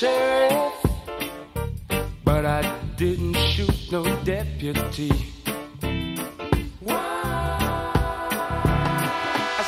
[0.00, 0.72] sheriff,
[2.24, 2.62] but I
[2.96, 5.12] didn't shoot no deputy.
[6.88, 7.26] I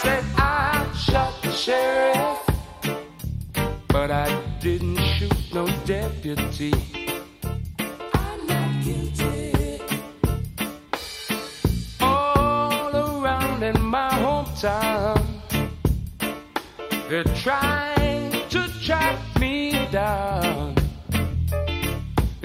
[0.01, 2.39] said I shot the sheriff,
[3.89, 6.73] but I didn't shoot no deputy.
[8.15, 9.83] I'm not guilty.
[12.01, 15.27] All around in my hometown,
[17.11, 17.82] they're trying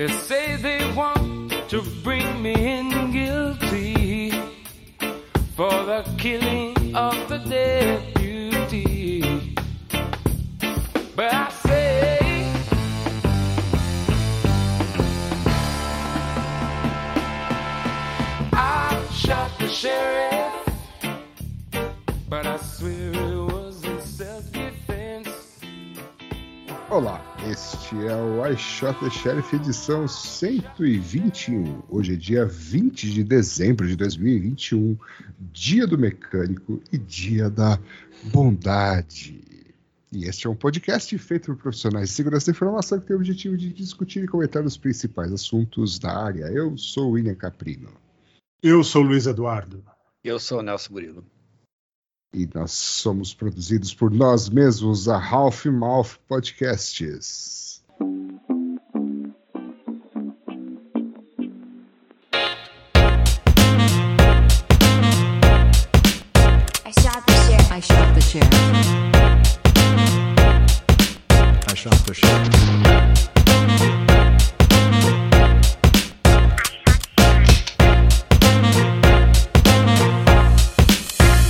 [0.08, 4.32] They say they want to bring me in guilty
[5.54, 9.22] for the killing of the deputy.
[11.14, 12.54] But I say,
[18.54, 20.54] I shot the sheriff,
[22.30, 25.60] but I swear it was in self-defense.
[26.90, 27.20] Olá,
[27.88, 31.84] este é o I Shot the Sheriff edição 121.
[31.88, 34.98] Hoje é dia 20 de dezembro de 2021,
[35.54, 37.80] dia do mecânico e dia da
[38.26, 39.42] bondade.
[40.12, 43.20] E este é um podcast feito por profissionais de segurança da informação que tem o
[43.20, 46.44] objetivo de discutir e comentar os principais assuntos da área.
[46.48, 47.90] Eu sou o William Caprino
[48.62, 49.82] Eu sou o Luiz Eduardo.
[50.26, 51.24] Eu sou o Nelson Murilo.
[52.34, 57.77] e nós somos produzidos por nós mesmos, a Half Mouth Podcasts.
[58.00, 58.04] I
[66.92, 67.72] shot the sheriff.
[67.72, 68.54] I shot the sheriff.
[71.68, 72.54] I shot the sheriff.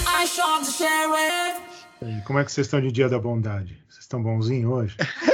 [0.07, 1.61] I shot the sheriff.
[2.01, 3.77] E aí, como é que vocês estão de Dia da Bondade?
[3.89, 4.95] Vocês estão bonzinhos hoje?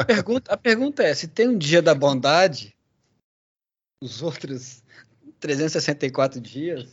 [0.00, 2.74] A pergunta, a pergunta é: se tem um dia da bondade,
[4.02, 4.82] os outros
[5.40, 6.88] 364 dias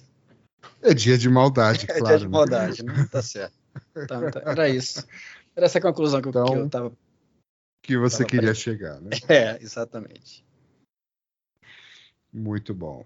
[0.81, 2.05] É dia de maldade, é claro.
[2.07, 2.29] dia de né?
[2.29, 3.07] bondade, né?
[3.11, 3.55] Tá certo.
[3.95, 5.05] Então, tá- era isso.
[5.55, 6.97] Era essa a conclusão que, eu- Então- que eu tava.
[7.85, 9.09] Que você Tava queria chegar, né?
[9.29, 10.45] É, exatamente.
[12.31, 13.05] Muito bom.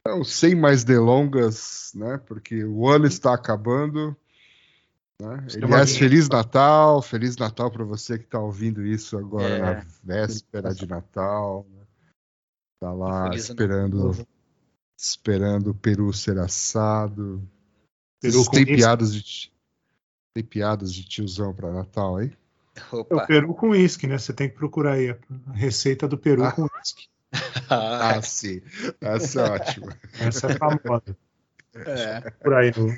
[0.00, 2.18] Então, sem mais delongas, né?
[2.18, 4.16] Porque o ano está acabando.
[5.20, 5.44] Né?
[5.62, 9.58] Aliás, uma- Feliz Natal, Feliz Natal para você que está ouvindo isso agora É.
[9.60, 11.66] na véspera de Natal.
[11.70, 11.82] Né?
[12.80, 14.26] Tá lá Feliz esperando,
[14.98, 17.42] esperando o peru ser assado.
[18.22, 19.52] Peru tem piadas de ti-
[20.34, 22.32] tem piadas de tiozão para Natal aí?
[22.76, 24.16] É o peru com uísque, né?
[24.16, 25.18] Você tem que procurar aí a
[25.52, 26.52] receita do peru Ah.
[26.52, 27.08] com uísque.
[27.70, 28.60] Ah, sim.
[29.00, 29.96] Essa é ótima.
[30.18, 31.16] Essa é famosa.
[31.74, 32.30] é.
[32.42, 32.88] Por aí no,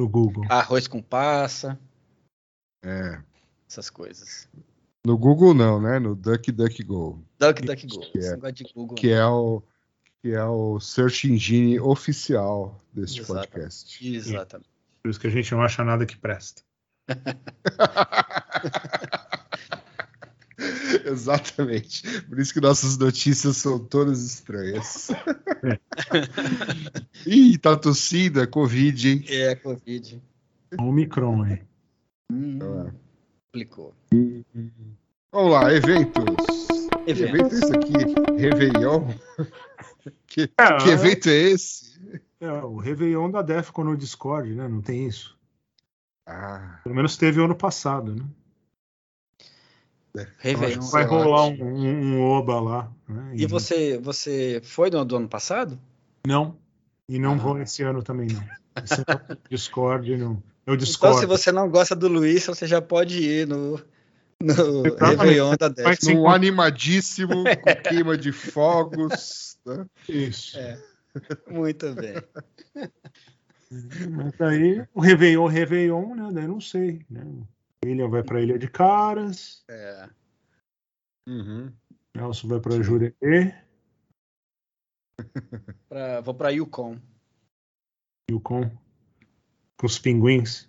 [0.00, 0.44] no Google.
[0.48, 1.78] Arroz com passa,
[2.82, 3.20] É.
[3.68, 4.48] essas coisas.
[5.04, 5.98] No Google não, né?
[5.98, 7.22] No DuckDuckGo.
[7.38, 8.00] DuckDuckGo.
[8.00, 8.36] Que é-
[8.74, 8.94] Google.
[8.96, 9.62] que é o
[10.22, 13.48] que é o search engine oficial deste Exato.
[13.50, 14.14] podcast.
[14.14, 14.68] Exatamente.
[15.02, 16.62] Por isso que a gente não acha nada que presta.
[21.06, 22.02] Exatamente.
[22.22, 25.08] Por isso que nossas notícias são todas estranhas.
[27.26, 29.24] Ih, tá tossindo, é Covid, hein?
[29.28, 30.22] É, Covid.
[30.78, 31.60] Omicron, hein?
[32.32, 32.92] Hum, Ah.
[33.46, 33.94] Explicou.
[35.32, 36.24] Vamos lá, eventos.
[37.04, 37.34] Que Evento.
[37.34, 37.92] evento é esse aqui?
[38.40, 39.08] Réveillon?
[40.28, 41.90] que, É, que evento é esse?
[42.40, 44.68] é o Réveillon da Defcon no Discord, né?
[44.68, 45.36] Não tem isso.
[46.26, 48.24] Ah, Pelo menos teve ano passado, né?
[50.40, 50.54] Que
[50.90, 52.92] vai rolar um, um, um oba lá.
[53.08, 53.32] Né?
[53.36, 55.78] E você, você foi no do ano passado?
[56.26, 56.56] Não.
[57.08, 57.36] E não Ah.
[57.36, 58.42] vou esse ano também, não.
[58.82, 60.32] Esse ano, Discord, não.
[60.66, 61.18] Eu Então, discordo.
[61.20, 63.80] se você não gosta do Luiz, você já pode ir no,
[64.40, 64.82] no.
[64.96, 69.58] Réveillon da se num encontrar- animadíssimo, com queima de fogos.
[69.66, 69.86] né?
[70.08, 70.58] Isso.
[70.58, 70.78] É.
[71.50, 72.14] Muito bem.
[74.10, 76.28] Mas daí, o Réveillon, Réveillon, né?
[76.32, 77.04] Daí não sei.
[77.10, 77.22] Né?
[77.84, 80.08] William vai para Ilha de Caras, É.
[81.26, 81.72] Uhum.
[82.14, 83.54] Nelson vai para Jurerê,
[85.88, 86.98] Pra- vou para Yukon.
[88.30, 88.70] Yukon,
[89.78, 90.68] com os pinguins.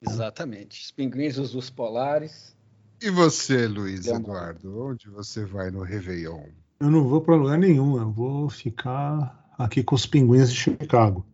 [0.00, 0.82] Exatamente.
[0.82, 2.56] Os pinguins, os ursos polares.
[3.00, 4.86] E você, Luiz Eduardo?
[4.86, 6.46] Onde você vai no Réveillon?
[6.80, 11.24] Eu não vou para lugar nenhum, eu vou ficar aqui com os pinguins de Chicago.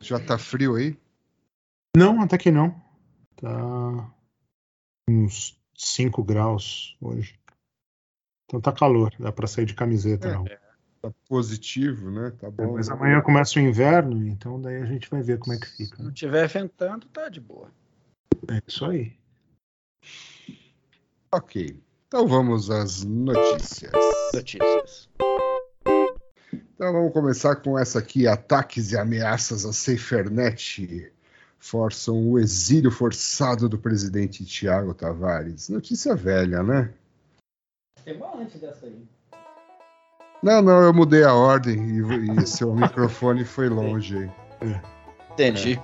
[0.00, 0.96] Já tá frio aí?
[1.96, 2.74] Não, até que não.
[3.36, 4.12] Tá
[5.08, 7.38] uns 5 graus hoje.
[8.44, 10.62] Então tá calor, dá para sair de camiseta na rua.
[11.00, 12.30] Tá positivo, né?
[12.30, 12.74] Tá bom.
[12.74, 15.96] Mas amanhã começa o inverno, então daí a gente vai ver como é que fica.
[15.96, 16.06] Se né?
[16.06, 17.70] não tiver ventando, tá de boa.
[18.48, 19.18] É isso aí.
[21.32, 21.82] Ok.
[22.06, 23.92] Então vamos às notícias.
[24.34, 25.08] Notícias.
[26.52, 31.12] Então vamos começar com essa aqui: ataques e ameaças à SaferNet
[31.62, 35.68] forçam o exílio forçado do presidente Tiago Tavares.
[35.68, 36.90] Notícia velha, né?
[38.04, 39.00] Tem uma antes dessa aí.
[40.42, 44.28] Não, não, eu mudei a ordem e, e seu microfone foi longe.
[44.60, 44.80] aí.
[45.30, 45.80] Entendi.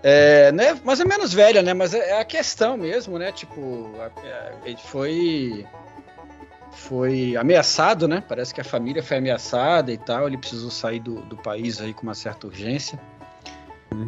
[0.00, 1.74] É, né, mais ou menos velha, né?
[1.74, 3.32] Mas é é a questão mesmo, né?
[3.32, 5.66] Tipo, a- a- ele foi
[6.70, 8.22] foi ameaçado, né?
[8.28, 10.28] Parece que a família foi ameaçada e tal.
[10.28, 12.96] Ele precisou sair do, do país aí com uma certa urgência.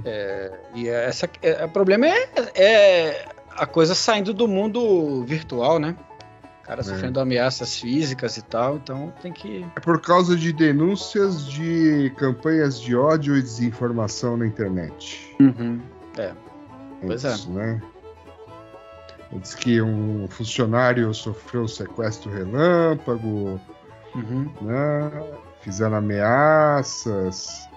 [0.05, 5.97] É, e essa, é, o problema é, é a coisa saindo do mundo virtual, né?
[6.63, 6.85] O cara É.
[6.85, 8.77] sofrendo ameaças físicas e tal.
[8.77, 14.47] Então tem que É por causa de denúncias de campanhas de ódio e desinformação na
[14.47, 15.37] internet.
[16.19, 16.33] É,
[17.05, 17.35] Pois é.
[17.49, 17.81] Né?
[19.33, 23.61] Diz que um funcionário sofreu um sequestro relâmpago,
[24.15, 24.51] Uhum.
[24.61, 25.11] né?
[25.63, 27.69] Fizeram ameaças.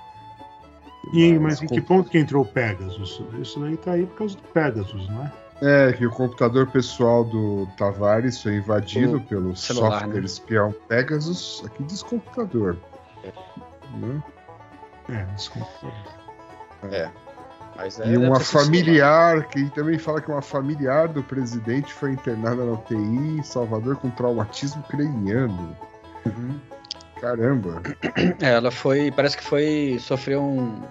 [1.12, 3.22] E, mas em que ponto que entrou o Pegasus?
[3.40, 5.32] Isso daí tá aí por causa do Pegasus, não é?
[5.62, 10.26] É, que o computador pessoal do Tavares foi invadido O pelo celular, software né?
[10.26, 11.64] espião Pegasus.
[11.66, 12.78] Aqui diz computador.
[13.96, 14.24] Né?
[15.10, 15.70] É, desculpa.
[17.76, 21.24] Mas é, E deve uma ter sido familiar, que também fala que uma familiar do
[21.24, 25.76] presidente foi internada na UTI em Salvador com traumatismo craniano.
[26.26, 26.60] Uhum.
[27.24, 27.82] Caramba.
[28.42, 30.84] É, ela foi, parece que foi, sofreu um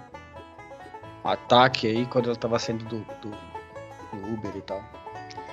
[1.22, 4.82] ataque aí quando ela tava saindo do, do, do Uber e tal.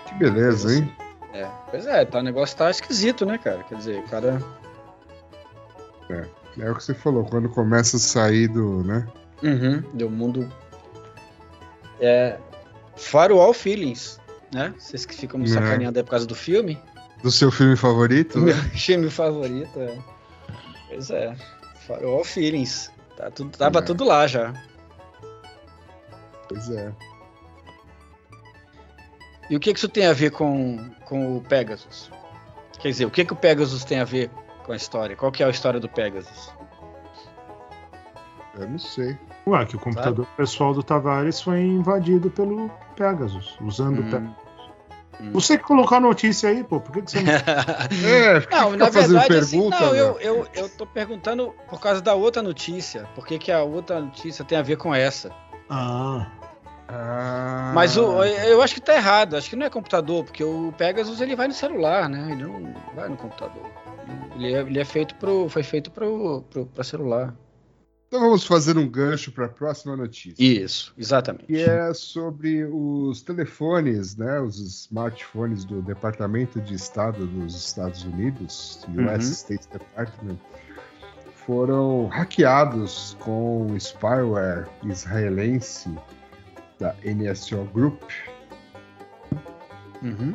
[0.07, 0.89] Que beleza, hein?
[1.33, 3.61] É, pois é, tá, o negócio tá esquisito, né, cara?
[3.63, 4.41] Quer dizer, o cara.
[6.57, 9.05] É o que você falou, quando começa a sair do, né?
[9.43, 10.49] Uhum, deu mundo.
[11.99, 12.37] É.
[12.95, 14.17] Firewall Feelings,
[14.53, 14.73] né?
[14.77, 15.53] Vocês que ficam me É.
[15.53, 16.81] sacaneando aí por causa do filme.
[17.21, 18.39] Do seu filme favorito?
[18.39, 18.63] Meu né?
[18.73, 20.18] filme favorito, é.
[20.99, 21.33] Pois é.
[21.87, 22.91] Firewall Feelings.
[23.15, 23.81] Tá tudo, tava É.
[23.81, 24.53] tudo lá já.
[26.49, 26.93] Pois é.
[29.49, 32.11] E o que, que isso tem a ver com, com o Pegasus?
[32.79, 34.29] Quer dizer, o que, que o Pegasus tem a ver
[34.65, 35.15] com a história?
[35.15, 36.53] Qual que é a história do Pegasus?
[38.55, 39.17] Eu não sei.
[39.47, 44.09] Ué, que o computador pessoal do Tavares foi invadido pelo Pegasus, usando o Hum.
[44.11, 44.48] Pegasus.
[45.19, 45.31] Hum.
[45.33, 47.33] Você que colocou a notícia aí, pô, por que, que você não.
[48.09, 49.99] É, fica não, na fazendo verdade, assim, pergunta, não, né?
[49.99, 53.07] eu, eu, eu tô perguntando por causa da outra notícia.
[53.15, 55.31] Por que, que a outra notícia tem a ver com essa?
[55.69, 56.27] Ah,
[56.87, 59.35] Ah, Mas o, eu acho que tá errado.
[59.35, 62.31] Acho que não é computador, porque o Pegasus ele vai no celular, né?
[62.31, 63.69] Ele não vai no computador.
[64.35, 65.47] Ele é, ele é feito pro.
[65.49, 67.35] Foi feito pro, pro, pra celular.
[68.09, 70.43] Então vamos fazer um gancho para a próxima notícia.
[70.43, 71.45] Isso, exatamente.
[71.45, 74.41] Que é sobre os telefones, né?
[74.41, 79.31] Os smartphones do Departamento de Estado dos Estados Unidos, US Uhum.
[79.31, 80.37] State Department,
[81.45, 85.95] foram hackeados com spyware israelense
[86.79, 88.01] da NSO Group.
[90.01, 90.33] Uhum.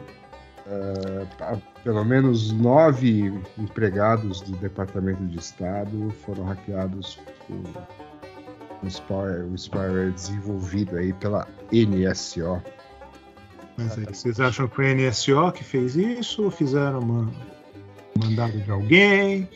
[1.40, 7.86] Há Pelo menos nove empregados do Departamento de Estado foram hackeados por
[8.82, 12.62] um spyware, um spyware desenvolvido aí pela NSO.
[13.76, 16.44] mas aí, vocês acham que foi a NSO que fez isso?
[16.44, 17.30] Ou fizeram uma
[18.18, 19.48] mandado de alguém?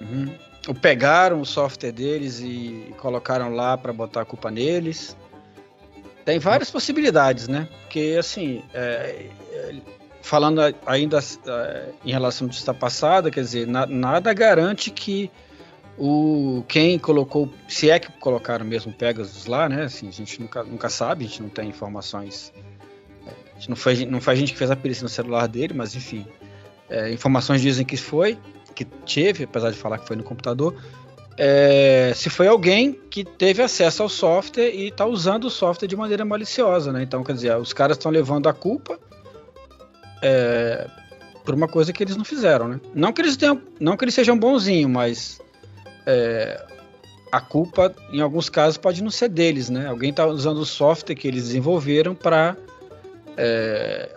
[0.00, 0.32] Uhum.
[0.68, 5.16] Ou pegaram o software deles e colocaram lá para botar a culpa neles.
[6.24, 7.68] Tem várias possibilidades, né?
[7.82, 9.74] Porque, assim, é, é,
[10.24, 11.18] falando ainda
[12.02, 15.30] em relação à notícia passada, quer dizer, na- nada garante que
[15.98, 19.84] o quem colocou, se é que colocaram mesmo Pegasus lá, né?
[19.84, 22.52] Assim, a gente nunca, nunca sabe, a gente não tem informações.
[23.26, 25.94] é, não foi, não foi a gente que fez a perícia no celular dele, mas
[25.94, 26.26] enfim.
[26.88, 28.38] é, informações dizem que foi,
[28.74, 30.74] que teve, apesar de falar que foi no computador,
[31.36, 35.96] é, se foi alguém que teve acesso ao software e está usando o software de
[35.96, 37.02] maneira maliciosa, né?
[37.02, 38.98] Então, quer dizer, os caras estão levando a culpa
[40.24, 40.86] é,
[41.44, 42.80] por uma coisa que eles não fizeram, né?
[42.94, 45.40] Não que eles tenham, não que eles sejam bonzinhos, mas
[46.06, 46.60] é,
[47.30, 49.86] a culpa, em alguns casos, pode não ser deles, né?
[49.86, 52.56] Alguém está usando o software que eles desenvolveram para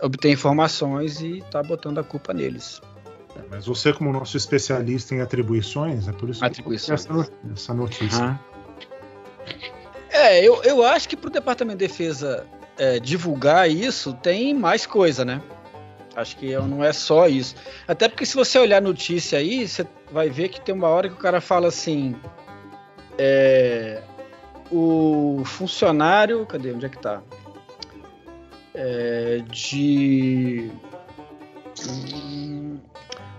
[0.00, 2.80] obter informações e está botando a culpa neles.
[3.50, 7.00] Mas você, como nosso especialista em atribuições, é por isso que Atribuições.
[7.04, 8.38] essa, no- essa notícia.
[10.10, 12.46] É, eu, eu acho que pro Departamento de Defesa
[12.76, 15.42] é, divulgar isso tem mais coisa, né?
[16.18, 17.54] Acho que não é só isso.
[17.86, 21.08] Até porque se você olhar a notícia aí, você vai ver que tem uma hora
[21.08, 22.16] que o cara fala assim.
[23.16, 24.02] É,
[24.70, 26.44] o funcionário.
[26.44, 26.72] Cadê?
[26.72, 27.22] Onde é que tá?
[28.74, 30.72] É, de.
[31.88, 32.80] Hum,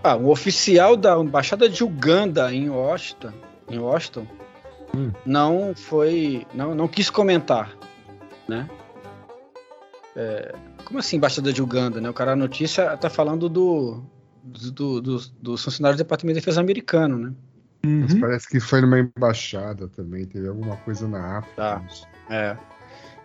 [0.01, 3.33] ah, um oficial da embaixada de Uganda em Washington,
[3.69, 4.25] em Washington,
[4.95, 5.11] Hum.
[5.25, 7.75] não foi, não, não quis comentar,
[8.47, 8.67] né?
[10.15, 10.55] É,
[10.89, 12.09] como assim embaixada de Uganda, né?
[12.09, 14.03] O cara a notícia tá falando do
[14.43, 17.33] do, do, dos- dos funcionários do Departamento de Defesa americano, né?
[17.85, 18.19] Mas Uhum.
[18.19, 21.55] parece que foi numa embaixada também, teve alguma coisa na África.
[21.55, 21.81] Tá.
[22.29, 22.57] É.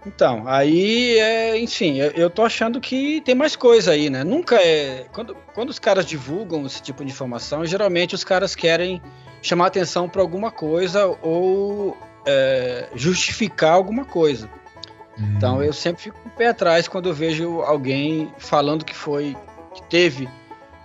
[0.07, 4.23] Então, aí, é, enfim, eu, eu tô achando que tem mais coisa aí, né?
[4.23, 5.07] Nunca é.
[5.13, 9.01] Quando, quando os caras divulgam esse tipo de informação, geralmente os caras querem
[9.41, 14.49] chamar atenção para alguma coisa ou é, justificar alguma coisa.
[15.19, 19.37] Então eu sempre fico com o pé atrás quando eu vejo alguém falando que foi.
[19.75, 20.29] que teve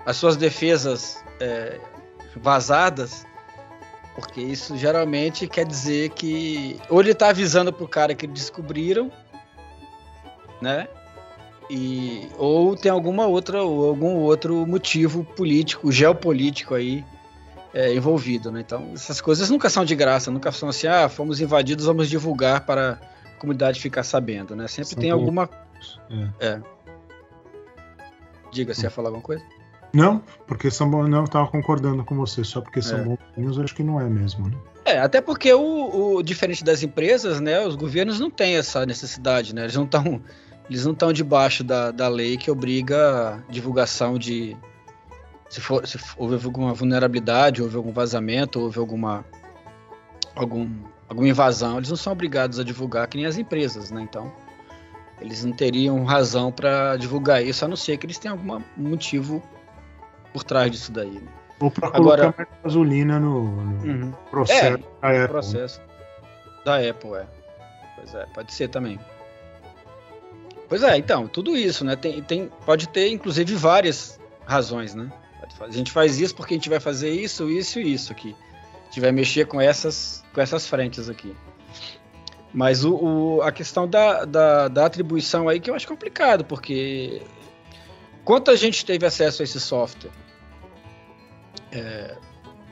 [0.05, 1.79] as suas defesas é,
[2.35, 3.25] vazadas,
[4.15, 6.79] porque isso geralmente quer dizer que.
[6.89, 9.11] Ou ele tá avisando pro cara que descobriram,
[10.61, 10.87] né?
[11.69, 17.05] E, ou tem alguma outra, ou algum outro motivo político, geopolítico aí
[17.73, 18.61] é, envolvido, né?
[18.61, 22.61] Então, essas coisas nunca são de graça, nunca são assim, ah, fomos invadidos, vamos divulgar
[22.65, 22.99] para
[23.39, 24.67] comunidade ficar sabendo, né?
[24.67, 25.27] Sempre São tem poucos.
[25.27, 25.49] alguma.
[26.39, 26.47] É.
[26.47, 26.61] É.
[28.51, 29.43] Diga, você ia falar alguma coisa?
[29.93, 31.07] Não, porque são bons.
[31.07, 32.43] Não, eu tava concordando com você.
[32.43, 33.03] Só porque são É.
[33.03, 34.57] bonzinhos, eu acho que não é mesmo, né?
[34.85, 39.53] É, até porque o, o- diferente das empresas, né, os governos não têm essa necessidade,
[39.53, 39.63] né?
[39.63, 40.21] Eles não estão
[40.69, 44.55] eles não estão debaixo da, da lei que obriga a divulgação de
[45.49, 49.25] se for se houve alguma vulnerabilidade, houve algum vazamento, houve alguma
[50.35, 50.69] algum
[51.09, 54.01] alguma invasão, eles não são obrigados a divulgar que nem as empresas, né?
[54.01, 54.31] Então,
[55.19, 59.43] eles não teriam razão para divulgar isso, a não ser que eles tenham algum motivo
[60.31, 61.09] por trás disso daí.
[61.11, 61.27] Né?
[61.59, 63.43] Ou pra Agora- colocar mais gasolina no,
[63.83, 65.27] no processo da O Apple.
[65.27, 65.81] processo
[66.63, 67.25] da Apple, é.
[67.97, 68.97] Pois é, pode ser também.
[70.69, 71.95] Pois é, então, tudo isso, né?
[71.95, 75.11] Tem, tem, pode ter, inclusive, várias razões, né?
[75.59, 78.35] A gente faz isso porque a gente vai fazer isso, isso e isso aqui.
[78.83, 81.35] A gente vai mexer com essas, com essas frentes aqui.
[82.53, 87.21] Mas o, o- a questão da, da, da atribuição aí que eu acho complicado, porque
[88.23, 90.09] quanta gente teve acesso a esse software?
[91.73, 92.15] É,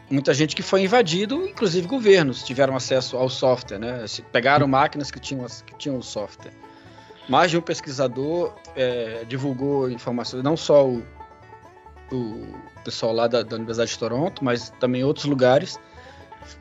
[0.09, 4.05] muita gente que foi invadido, inclusive governos tiveram acesso ao software, né?
[4.31, 6.53] Pegaram máquinas que tinham, que tinham o software.
[7.27, 11.03] Mais de um pesquisador é, divulgou informações, não só o,
[12.13, 12.47] o
[12.85, 15.77] pessoal lá da, da Universidade de Toronto, mas também outros lugares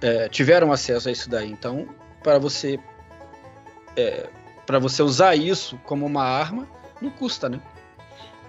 [0.01, 1.51] é, tiveram acesso a isso daí.
[1.51, 1.89] Então,
[2.23, 2.79] para você
[4.67, 6.69] para você usar isso como uma arma,
[7.01, 7.61] não custa, né?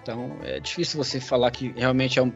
[0.01, 2.32] Então é difícil você falar que realmente é um,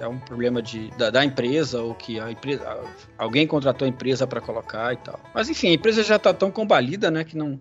[0.00, 2.84] é um problema de, da, da empresa ou que a empresa,
[3.18, 5.18] alguém contratou a empresa para colocar e tal.
[5.34, 7.60] Mas enfim, a empresa já está tão combalida, né, que não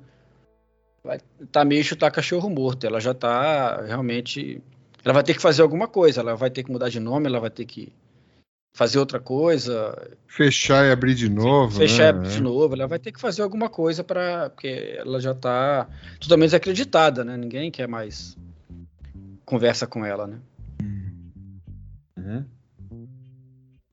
[1.03, 1.19] vai
[1.51, 2.85] tá meio chutar cachorro morto.
[2.85, 4.61] Ela já está realmente,
[5.03, 6.21] ela vai ter que fazer alguma coisa.
[6.21, 7.91] Ela vai ter que mudar de nome, ela vai ter que
[8.75, 11.77] fazer outra coisa, Fechar e abrir de novo.
[11.77, 12.27] fechar né?
[12.27, 15.87] de novo, ela vai ter que fazer alguma coisa para porque ela já está
[16.19, 17.37] totalmente desacreditada, né?
[17.37, 18.37] Ninguém quer mais
[19.45, 20.39] conversa com ela, né?
[22.17, 22.45] Uhum.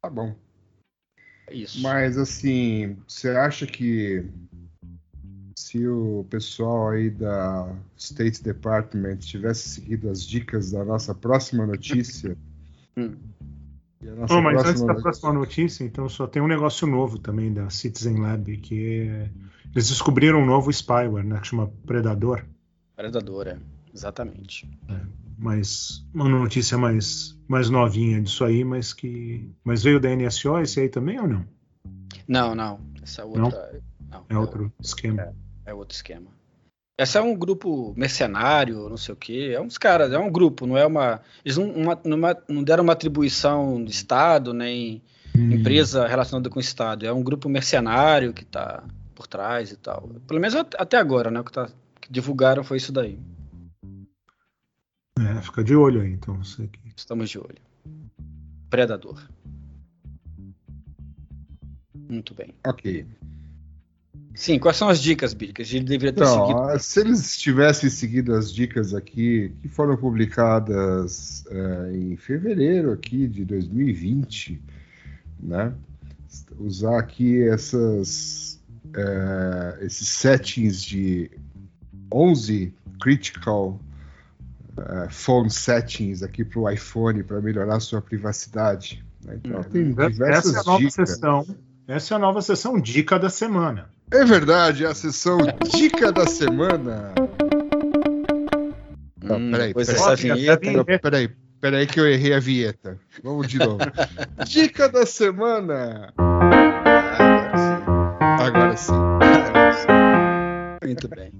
[0.02, 0.34] Tá bom.
[1.46, 1.80] É isso.
[1.80, 4.26] Mas assim, você acha que
[5.56, 12.36] se o pessoal aí da State Department tivesse seguido as dicas da nossa próxima notícia?
[14.30, 17.70] Oh, mas antes da notícia- próxima notícia, então só tem um negócio novo também da
[17.70, 19.30] Citizen Lab, que é...
[19.72, 22.44] eles descobriram um novo spyware, né, que chama Predador.
[22.96, 23.60] Predadora,
[23.94, 24.68] exatamente.
[25.38, 29.50] Mas uma notícia mais, mais novinha disso aí, mas que.
[29.64, 31.44] Mas veio da NSO esse aí também ou não?
[32.28, 32.80] Não, não.
[33.02, 33.80] Essa outra.
[34.10, 35.34] Não, É outro esquema.
[35.64, 36.26] É outro esquema.
[37.02, 39.52] Essa é um grupo mercenário, não sei o quê.
[39.54, 41.20] É uns caras, é um grupo, não é uma.
[41.44, 45.02] Eles não, uma- numa- não deram uma atribuição de Estado, nem
[45.36, 45.50] Hum.
[45.52, 47.04] empresa relacionada com o Estado.
[47.06, 50.08] É um grupo mercenário que está por trás e tal.
[50.28, 51.40] Pelo menos at- até agora, né?
[51.40, 51.68] O que, tá,
[52.00, 53.18] que divulgaram foi isso daí.
[55.18, 56.36] É, fica de olho aí, então.
[56.42, 56.78] Você que...
[56.96, 57.58] Estamos de olho.
[58.70, 59.22] Predador.
[61.94, 62.54] Muito bem.
[62.66, 63.06] Ok.
[64.34, 66.50] Sim, quais são as dicas, Billy, que a gente deveria ter seguido?
[66.50, 73.28] Então, se eles tivessem seguido as dicas aqui, que foram publicadas eh, em fevereiro aqui
[73.28, 74.60] de 2020,
[75.42, 75.72] né?
[76.58, 78.60] Usar aqui essas,
[78.94, 81.30] eh, esses settings de
[82.12, 83.78] 11 critical
[84.78, 89.04] eh, phone settings aqui para o iPhone para melhorar a sua privacidade.
[89.24, 89.38] né?
[89.44, 89.62] Então Uhum.
[89.70, 90.92] tem Essa é diversas a nova dicas.
[91.10, 91.46] sessão.
[91.86, 93.90] Essa é a nova sessão Dica da Semana.
[94.12, 95.38] É verdade, é a sessão
[95.70, 97.12] Dica da Semana.
[99.22, 100.16] Não, Hum, peraí, peraí.
[100.16, 100.66] vinheta.
[100.66, 102.98] essa Não, peraí, peraí que eu errei a vinheta.
[103.22, 103.78] Vamos de novo.
[104.46, 106.12] Dica da semana.
[108.38, 108.92] Agora sim.
[108.92, 110.86] Agora sim.
[110.86, 111.32] Muito bem.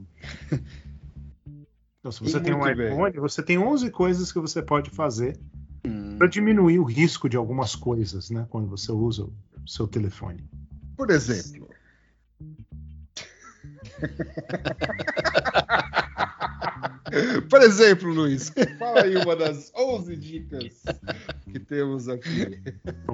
[2.01, 2.87] Então, se você tem um Muito bem.
[2.89, 5.37] iPhone, você tem 11 coisas que você pode fazer
[5.87, 8.47] Hum, para diminuir o risco de algumas coisas, né?
[8.49, 9.33] Quando você usa o
[9.69, 10.45] seu telefone.
[10.97, 11.62] Por exemplo.
[17.51, 20.83] Por exemplo, Luiz, fala aí uma das 11 dicas
[21.51, 22.63] que temos aqui.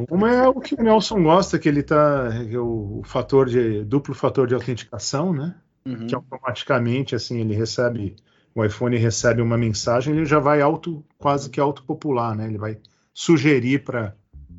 [0.09, 4.15] Uma é o que o Nelson gosta, que ele tá é o, fator de duplo
[4.15, 5.55] fator de autenticação, né?
[5.85, 6.07] uhum.
[6.07, 8.17] Que automaticamente assim ele recebe
[8.55, 12.47] o iPhone recebe uma mensagem, ele já vai auto quase que autopopular, né?
[12.47, 12.79] Ele vai
[13.13, 14.15] sugerir para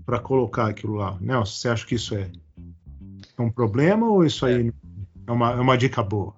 [0.05, 1.17] para colocar aquilo lá.
[1.21, 2.31] Nelson, você acha que isso é
[3.37, 4.71] um problema ou isso aí é
[5.31, 6.33] uma, é uma dica boa?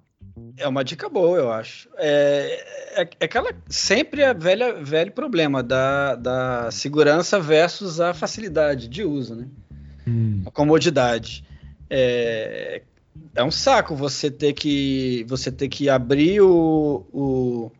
[0.56, 1.88] É uma dica boa, eu acho.
[1.96, 2.64] É,
[2.96, 9.02] é, é aquela sempre a velha velho problema da, da segurança versus a facilidade de
[9.02, 9.46] uso, né?
[10.46, 11.44] A comodidade.
[11.88, 12.82] É,
[13.34, 17.72] é um saco você ter que você ter que abrir o, o,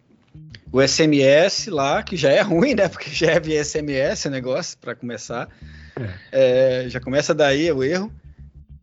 [0.70, 2.88] o SMS lá, que já é ruim, né?
[2.88, 5.48] Porque já é via SMS o negócio, para começar.
[6.30, 8.12] É, já começa daí o erro.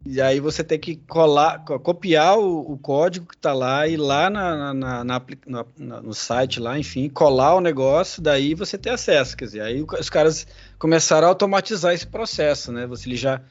[0.05, 3.97] E aí você tem que colar, co- copiar o, o código que está lá e
[3.97, 8.91] lá na, na- na na- no site lá, enfim, colar o negócio, daí você ter
[8.91, 9.35] acesso.
[9.35, 12.87] Quer dizer, aí os caras começaram a automatizar esse processo, né?
[12.87, 13.41] Você ele já,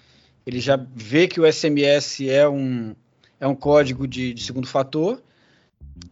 [0.47, 2.95] ele já vê que o SMS é um,
[3.38, 5.23] é um código de, de segundo fator.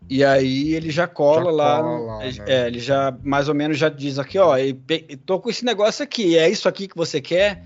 [0.08, 2.44] E aí ele já cola Já lá, cola né?
[2.46, 5.48] é, ele já mais ou menos já diz aqui, ó, e pe- e tô com
[5.50, 7.64] esse negócio aqui, é isso aqui que você quer?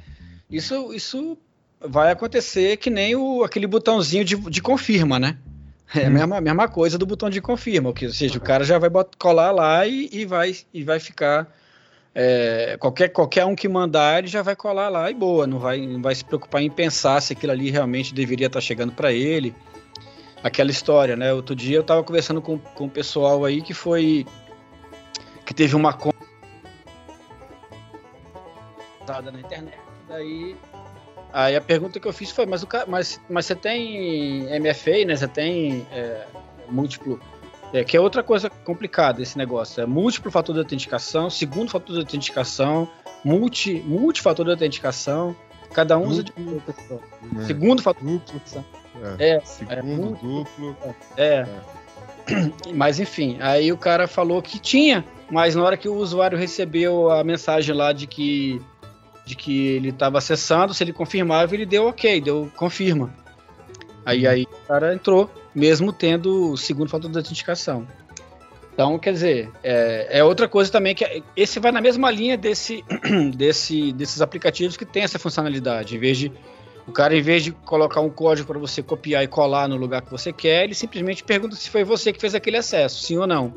[0.51, 1.37] Isso, isso
[1.81, 5.39] vai acontecer que nem o, aquele botãozinho de, de confirma, né?
[5.95, 8.79] É a mesma, mesma coisa do botão de confirma, que, ou seja, o cara já
[8.79, 11.53] vai bot- colar lá e, e vai, e vai ficar.
[12.15, 15.85] é, qualquer, qualquer um que mandar, ele já vai colar lá e boa, não vai,
[15.85, 19.53] não vai se preocupar em pensar se aquilo ali realmente deveria estar chegando para ele.
[20.45, 21.33] Aquela história, né?
[21.33, 24.25] Outro dia eu estava conversando com, com o pessoal aí que foi.
[25.45, 26.17] que teve uma conta
[29.33, 29.77] na internet,
[30.09, 30.57] daí
[31.33, 35.17] Aí a pergunta que eu fiz foi, mas, o mas, mas você tem MFA, né?
[35.17, 36.25] Você tem é,
[36.69, 37.21] múltiplo.
[37.73, 39.81] É, que é outra coisa complicada esse negócio.
[39.81, 42.89] É múltiplo fator de autenticação, segundo fator de autenticação,
[43.25, 45.37] multi, multifator de autenticação.
[45.73, 48.65] Cada um usa de É, segundo fator de duplo, autenticação.
[49.21, 50.77] é, É, segundo, é muito- duplo.
[51.17, 51.47] É.
[52.75, 57.11] Mas enfim, aí o cara falou que tinha, mas na hora que o usuário recebeu
[57.11, 58.61] a mensagem lá de que
[59.31, 63.15] de que ele estava acessando, se ele confirmava, ele deu ok, deu confirma.
[64.05, 67.87] Aí aí o cara entrou, mesmo tendo o segundo fator de autenticação.
[68.73, 72.37] Então, quer dizer, é, é outra coisa também que é- esse vai na mesma linha
[72.37, 72.85] desse,
[73.37, 75.97] desse desses aplicativos que tem essa funcionalidade.
[75.97, 76.33] Em vez de
[76.89, 80.03] o cara, em vez de colocar um código para você copiar e colar no lugar
[80.03, 83.29] que você quer, ele simplesmente pergunta se foi você que fez aquele acesso, sim ou
[83.29, 83.55] não.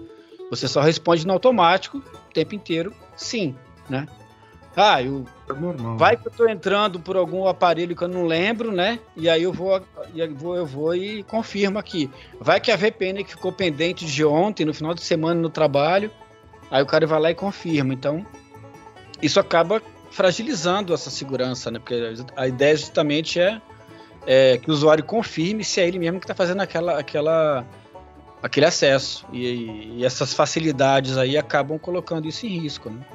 [0.51, 3.55] Você só responde no automático o tempo inteiro, sim,
[3.89, 4.05] né?
[4.75, 5.97] Ah, eu, É normal.
[5.97, 8.99] vai que eu tô entrando por algum aparelho que eu não lembro, né?
[9.15, 9.81] E aí eu vou,
[10.13, 12.09] e eu vou, eu vou e confirmo aqui.
[12.39, 16.09] Vai que a VPN que ficou pendente de ontem, no final de semana no trabalho,
[16.71, 17.93] aí o cara vai lá e confirma.
[17.93, 18.25] Então,
[19.21, 21.79] isso acaba fragilizando essa segurança, né?
[21.79, 21.95] Porque
[22.35, 23.61] a ideia justamente é,
[24.25, 27.63] é que o usuário confirme se é ele mesmo que está fazendo aquela, aquela,
[28.41, 29.25] aquele acesso.
[29.31, 33.05] E, e essas facilidades aí acabam colocando isso em risco, né?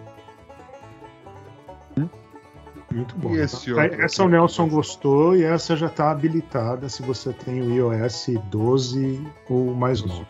[2.99, 3.35] Muito bom.
[3.37, 4.29] Esse outro essa o?
[4.29, 10.03] Nelson gostou e essa já está habilitada se você tem o iOS 12 ou mais
[10.03, 10.27] novo.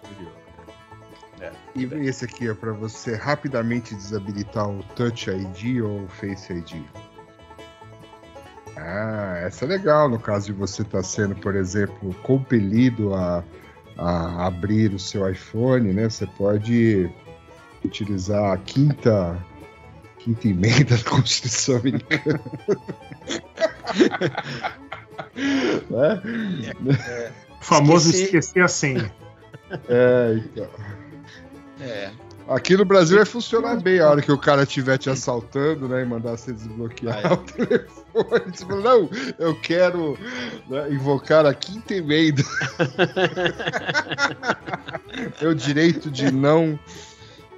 [1.74, 6.82] E esse aqui é para você rapidamente desabilitar o Touch ID ou o Face ID.
[8.76, 13.42] Ah, essa é legal no caso de você estar sendo, por exemplo, compelido a,
[13.96, 16.10] a abrir o seu iPhone, né?
[16.10, 17.10] Você pode
[17.84, 19.38] utilizar a quinta,
[20.34, 22.40] quinta emenda da Constituição Americana.
[25.90, 26.22] né?
[27.60, 28.24] O famoso Esqueci.
[28.36, 29.12] esquecer a senha.
[29.88, 30.68] É, então.
[31.80, 32.10] É.
[32.48, 36.00] Aqui no Brasil vai funcionar bem a hora que o cara estiver te assaltando, né?
[36.02, 37.32] E mandar você desbloquear Ah, é.
[37.32, 37.98] o telefone.
[38.56, 40.18] Você fala, não, eu quero
[40.68, 42.42] né, invocar a quinta emenda.
[45.42, 46.78] Meu direito de não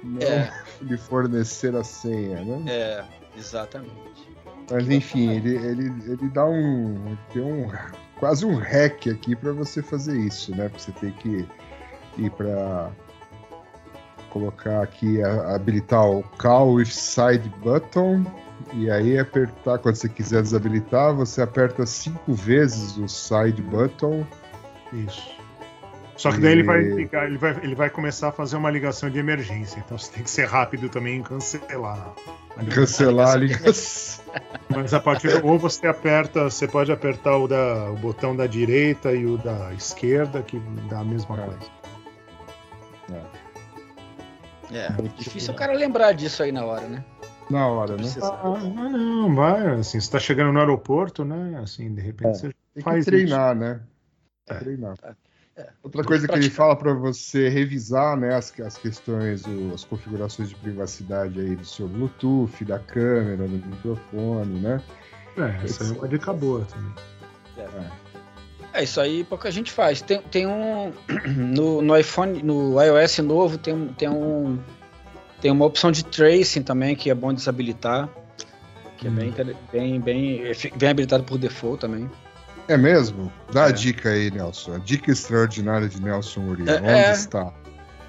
[0.03, 0.51] não É.
[0.81, 2.63] lhe fornecer a senha, né?
[2.67, 3.05] É,
[3.37, 4.31] exatamente.
[4.69, 7.17] Mas enfim, ele, ele, ele dá um.
[7.33, 7.69] Tem um.
[8.19, 10.69] Quase um hack aqui para você fazer isso, né?
[10.77, 11.47] Você tem que
[12.17, 12.91] ir para
[14.29, 18.23] colocar aqui, habilitar o Call with Side Button.
[18.73, 24.25] E aí apertar, quando você quiser desabilitar, você aperta cinco vezes o Side Button.
[24.93, 25.40] Isso.
[26.21, 28.69] Só que daí ele vai E- ligar, ele vai, ele vai começar a fazer uma
[28.69, 29.79] ligação de emergência.
[29.79, 32.13] Então você tem que ser rápido também em cancelar.
[32.55, 32.75] a ligação.
[32.75, 34.23] Cancelar a ligação.
[34.69, 39.11] Mas a partir ou você aperta, você pode apertar o, da, o botão da direita
[39.11, 41.45] e o da esquerda, que dá a mesma É.
[41.45, 41.71] coisa.
[44.71, 47.03] É, difícil o cara lembrar disso aí na hora, né?
[47.49, 48.03] Na hora, né?
[48.21, 48.57] Ah,
[48.89, 49.67] não, vai.
[49.79, 51.59] Assim, você tá chegando no aeroporto, né?
[51.61, 52.33] Assim, de repente É.
[52.33, 53.81] você Tem que faz treinar, né?
[54.47, 54.53] É.
[54.53, 54.95] Treinar.
[55.03, 55.11] É.
[55.83, 60.49] Outra coisa que ele fala para você revisar, né, as, as questões, o- as configurações
[60.49, 64.81] de privacidade aí do seu Bluetooth, da câmera, do microfone, né?
[65.37, 66.93] É, essa é uma dica boa também.
[68.73, 70.01] É isso aí, pouca gente faz.
[70.01, 70.93] Tem, tem um
[71.53, 74.57] no, no iPhone, no iOS novo tem, um- tem um
[75.41, 78.07] tem uma opção de tracing também que é bom desabilitar,
[78.97, 80.43] que é bem inter- bem bem
[80.77, 82.09] bem habilitado por default também.
[82.71, 83.31] É mesmo?
[83.51, 83.71] Dá a É.
[83.73, 84.75] dica aí, Nelson.
[84.75, 86.69] A dica extraordinária de Nelson Murilo.
[86.69, 87.11] É, Onde é.
[87.11, 87.53] está?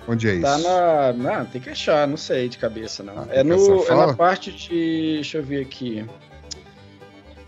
[0.07, 0.43] Onde é isso?
[0.43, 3.19] Tá na, não, tem que achar, não sei de cabeça não.
[3.21, 6.05] Ah, é, no, é na parte de, deixa eu ver aqui.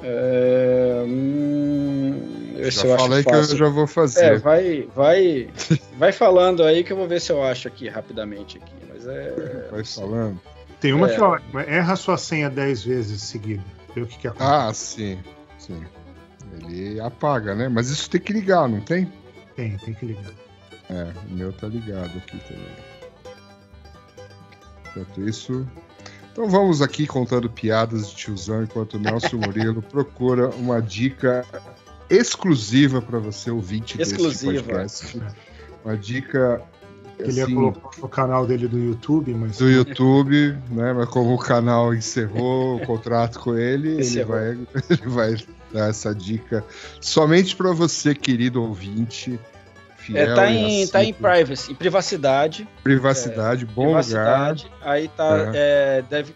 [0.03, 2.83] É, hum, Já
[3.14, 4.38] aí que eu já vou É, fazer.
[4.40, 5.48] vai, vai,
[5.96, 8.72] vai falando aí que eu vou ver se eu acho aqui rapidamente aqui.
[8.92, 9.68] Mas é.
[9.70, 10.40] Vai falando.
[10.81, 11.14] Tem uma É.
[11.14, 11.62] que é ótima.
[11.62, 13.64] Erra sua senha 10 vezes seguida.
[13.94, 14.50] Vê o que, que acontece.
[14.53, 15.18] Ah, sim.
[15.59, 15.83] Sim.
[16.62, 17.68] Ele apaga, né?
[17.68, 19.10] Mas isso tem que ligar, não tem?
[19.56, 20.32] Tem, tem que ligar.
[20.90, 22.94] É, o meu tá ligado aqui também.
[24.90, 25.66] Enquanto isso.
[26.32, 31.44] Então vamos aqui contando piadas de tiozão enquanto o Nelson Murilo procura uma dica
[32.10, 34.52] exclusiva para você, ouvinte Exclusiva.
[34.52, 35.22] deste podcast.
[35.84, 36.62] Uma dica
[37.18, 39.58] Ele ia assim, colocar no canal dele do YouTube, mas.
[39.58, 40.92] do YouTube, né?
[40.92, 44.50] Mas como o canal encerrou o contrato com ele, ele vai,
[44.90, 45.36] ele vai
[45.74, 46.64] dar essa dica
[47.00, 49.38] somente para você, querido ouvinte.
[49.96, 52.68] Fiel É, tá em, tá em privacy, em privacidade.
[52.82, 54.02] privacidade, bom lugar.
[54.02, 54.70] privacidade.
[54.82, 56.34] Aí tá, é, deve,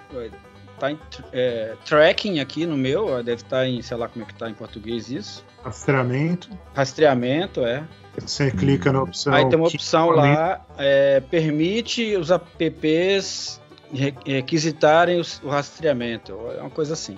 [0.79, 0.99] tá em
[1.33, 4.55] é, tracking aqui no meu, deve estar em, sei lá como é que tá em
[4.55, 5.45] português isso.
[5.63, 6.49] Rastreamento.
[6.75, 7.85] Rastreamento, é.
[8.19, 9.33] Você clica na opção.
[9.33, 13.61] Aí tem uma opção lá, é, permite os apps
[13.93, 16.33] re- requisitarem o rastreamento.
[16.57, 17.17] É uma coisa assim.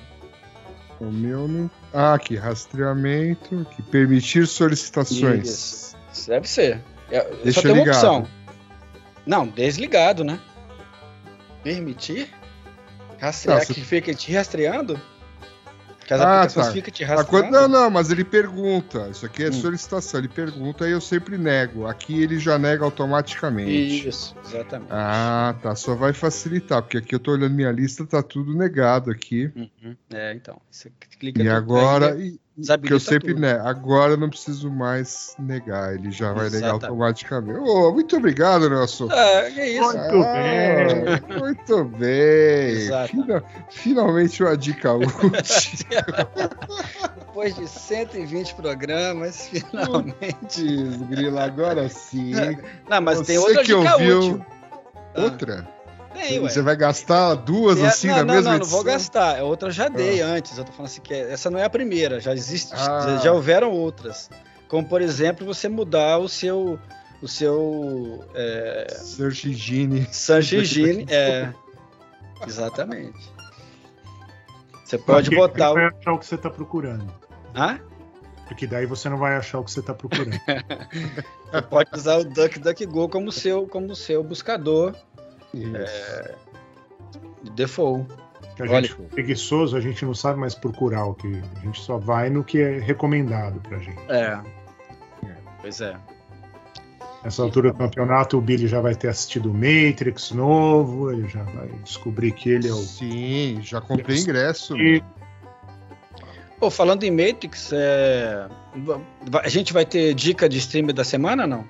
[1.00, 1.70] O meu não.
[1.92, 5.48] Ah, aqui, rastreamento, aqui, permitir solicitações.
[6.12, 6.28] Isso.
[6.28, 6.82] Deve ser.
[7.10, 7.96] É, Deixa só tem uma ligado.
[7.96, 8.28] opção.
[9.26, 10.38] Não, desligado, né?
[11.62, 12.28] Permitir?
[13.18, 15.00] Rastrear que fica te rastreando?
[16.10, 16.72] Que as Ah, aplicações tá.
[16.72, 17.50] ficam te rastreando?
[17.52, 19.08] não, não, mas ele pergunta.
[19.12, 19.52] Isso aqui é Hum.
[19.52, 20.18] solicitação.
[20.18, 21.86] Ele pergunta e eu sempre nego.
[21.86, 24.08] Aqui ele já nega automaticamente.
[24.08, 24.88] Isso, exatamente.
[24.90, 25.76] Ah, tá.
[25.76, 29.52] Só vai facilitar, porque aqui eu tô olhando minha lista, tá tudo negado aqui.
[29.54, 29.96] Uhum.
[30.12, 30.60] É, então.
[30.68, 32.14] Você clica E agora.
[32.14, 33.40] aí, e- que desabilita eu sempre tudo.
[33.40, 33.66] nego.
[33.66, 35.94] Agora eu não preciso mais negar.
[35.94, 36.84] Ele já vai negar Exatamente.
[36.84, 37.58] automaticamente.
[37.60, 39.08] Ô, muito obrigado, Nelson.
[39.10, 39.82] Ah, que isso.
[39.82, 42.70] Muito Ah, Muito bem.
[42.70, 43.08] Exato.
[43.08, 45.10] Fina- finalmente uma dica útil.
[47.18, 50.62] Depois de 120 programas, finalmente.
[51.08, 52.32] Grila, agora sim.
[52.88, 54.46] Não, mas tem Você outra que dica ouviu- útil.
[55.14, 55.68] Ah, Outra?
[56.12, 56.48] Tem, ué.
[56.48, 58.94] Você vai gastar duas É, assim não, na não, mesma não, não vou edição?
[58.98, 59.38] gastar.
[59.38, 60.56] É Outra eu já dei antes.
[60.58, 62.20] Eu tô falando assim que é- essa não é a primeira.
[62.20, 63.00] Já existe, Ah.
[63.02, 64.28] já, já houveram outras.
[64.68, 66.78] Como por exemplo, você mudar o seu
[67.22, 70.06] o seu é, Search Engine.
[70.10, 71.06] Search Engine.
[71.08, 71.52] É,
[72.46, 73.18] exatamente.
[74.84, 75.74] Você pode Porque botar Você o.
[75.74, 77.12] vai achar o que você está procurando.
[77.54, 77.78] Ah?
[78.48, 80.30] Porque daí você não vai achar o que você está procurando.
[81.52, 84.94] Você pode usar o DuckDuckGo como seu como seu buscador
[85.54, 86.28] Isso.
[87.42, 88.06] de default.
[88.56, 88.82] Que a Olha.
[88.88, 91.26] gente é preguiçoso, a gente não sabe mais procurar o que.
[91.56, 94.00] A gente só vai no que é recomendado pra gente.
[94.08, 94.38] É.
[95.60, 95.96] Pois é.
[97.22, 101.42] Nessa altura do campeonato, o Billy já vai ter assistido o Matrix novo, ele já
[101.42, 102.76] vai descobrir que ele é o.
[102.76, 104.76] Sim, já comprei ingresso.
[104.78, 105.02] E-
[106.58, 108.46] Pô, falando em Matrix, é,
[109.42, 111.64] a gente vai ter dica de stream da semana não?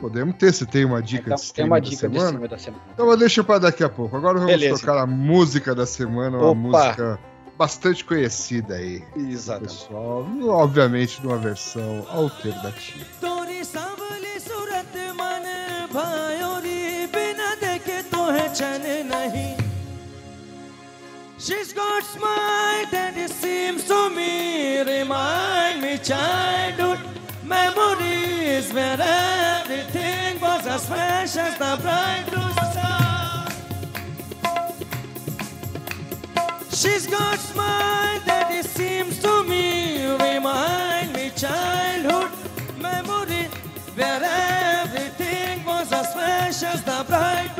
[0.00, 2.48] Podemos ter, se tem uma dica então, de streaming tem uma dica da semana.
[2.48, 2.82] da semana.
[2.92, 4.16] Então eu deixo para daqui a pouco.
[4.16, 4.80] Agora vamos Beleza.
[4.80, 6.54] tocar a música da semana, uma Opa.
[6.60, 7.20] música
[7.56, 9.02] bastante conhecida aí.
[9.16, 9.62] Exato.
[9.62, 13.04] Pessoal, obviamente numa versão alternativa.
[21.36, 26.98] She's got smile that it seems to me remind me childhood
[27.44, 29.43] memories where I
[30.74, 33.48] as fresh as the bright blue sky.
[36.70, 42.32] She's got smile that it seems to me remind me childhood
[42.86, 43.44] memory
[43.94, 47.52] where everything was as fresh as the bright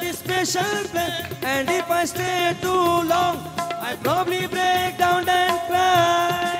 [0.00, 1.42] that special place.
[1.42, 6.59] And if I stay too long, I probably break down and cry.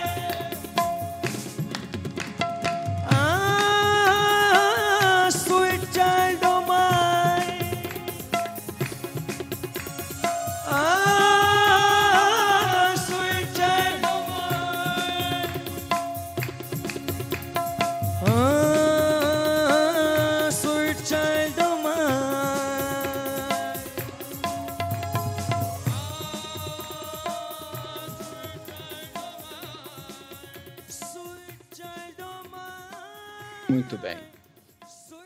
[33.91, 34.17] Muito bem.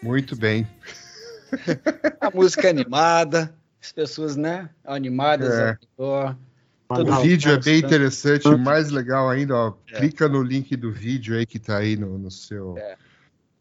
[0.02, 0.66] Muito bem.
[2.20, 4.70] A música é animada, as pessoas, né?
[4.84, 5.78] Animadas É.
[5.98, 6.34] ao.
[6.88, 7.86] O vídeo é bem né?
[7.86, 9.74] interessante, mais legal ainda, ó.
[9.92, 9.98] É.
[9.98, 12.96] Clica no link do vídeo aí que tá aí no, no seu, É.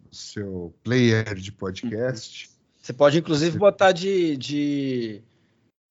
[0.05, 2.49] no seu player de podcast.
[2.81, 5.21] Você pode, inclusive, botar de, de,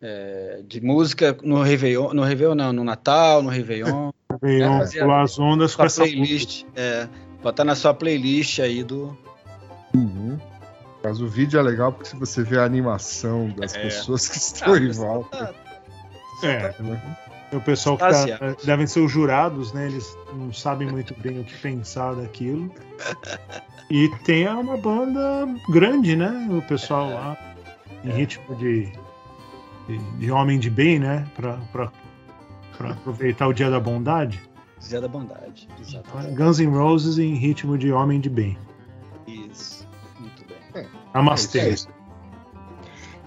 [0.01, 4.11] é, de música no Réveillon, no Réveillon não, no Natal, no Réveillon,
[4.43, 6.65] É, fazia- pular as ondas com essa playlist.
[6.77, 7.09] É,
[7.43, 9.17] botar na sua playlist aí do.
[9.95, 10.39] Uhum.
[11.05, 13.83] Mas o vídeo é legal porque se você vê a animação das É.
[13.83, 15.37] pessoas que estão Ah, em mas volta.
[15.47, 15.55] tá-
[16.47, 16.75] É,
[17.57, 18.57] o pessoal que tá, Extasiado.
[18.65, 19.87] devem ser os jurados, né?
[19.87, 22.73] Eles não sabem muito bem o que pensar daquilo.
[23.91, 26.49] E tem uma banda grande, né?
[26.51, 27.37] O pessoal lá,
[28.05, 28.93] em ritmo de,
[29.87, 31.27] de, de homem de bem, né?
[31.37, 31.93] Pra, pra,
[32.79, 34.41] pra aproveitar o dia da bondade.
[34.83, 35.69] Zé da Bondade.
[35.81, 36.35] Exatamente.
[36.35, 38.59] Guns N' Roses em ritmo de homem de bem.
[39.27, 39.87] Isso.
[40.19, 40.43] Muito
[40.75, 40.87] bem.
[41.15, 41.61] Namastê.
[41.71, 41.75] É.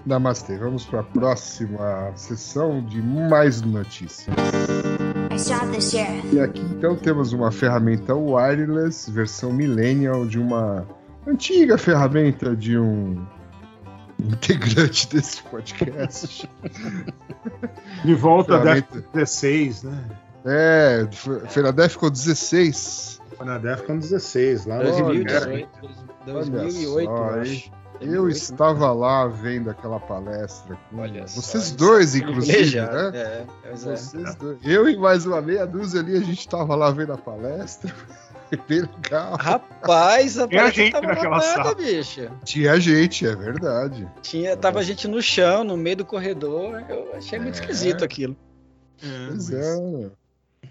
[0.04, 0.56] Namastê.
[0.58, 4.34] Vamos para a próxima sessão de mais notícias.
[5.32, 6.34] I shot the sheriff.
[6.34, 10.86] E aqui então temos uma ferramenta wireless, versão millennial, de uma
[11.26, 13.26] antiga ferramenta de um
[14.18, 16.48] integrante desse podcast.
[18.04, 20.04] De volta da Ferramenta- 16, né?
[20.46, 21.06] É,
[21.48, 23.20] foi na Defcon 16.
[23.36, 25.68] Foi na Defcon 16, lá no 2018.
[26.28, 27.40] Olha 2008, só, eu hein?
[27.42, 27.76] acho.
[27.98, 32.52] Eu 2008, estava lá vendo aquela palestra com Olha só, vocês isso dois, é inclusive,
[32.52, 33.18] privilegiado, né?
[33.18, 33.70] É, é.
[33.72, 34.58] Vocês dois.
[34.62, 37.92] Eu e mais uma meia dúzia ali, a gente estava lá vendo a palestra.
[38.68, 39.36] Bem legal.
[39.40, 41.74] Rapaz, a Tinha gente tava naquela sala.
[41.74, 42.30] bicho.
[42.44, 44.08] Tinha gente, é verdade.
[44.22, 46.84] Tinha, tava gente no chão, no meio do corredor.
[46.88, 47.60] Eu achei muito É.
[47.60, 48.36] esquisito aquilo.
[49.00, 50.10] Pois é.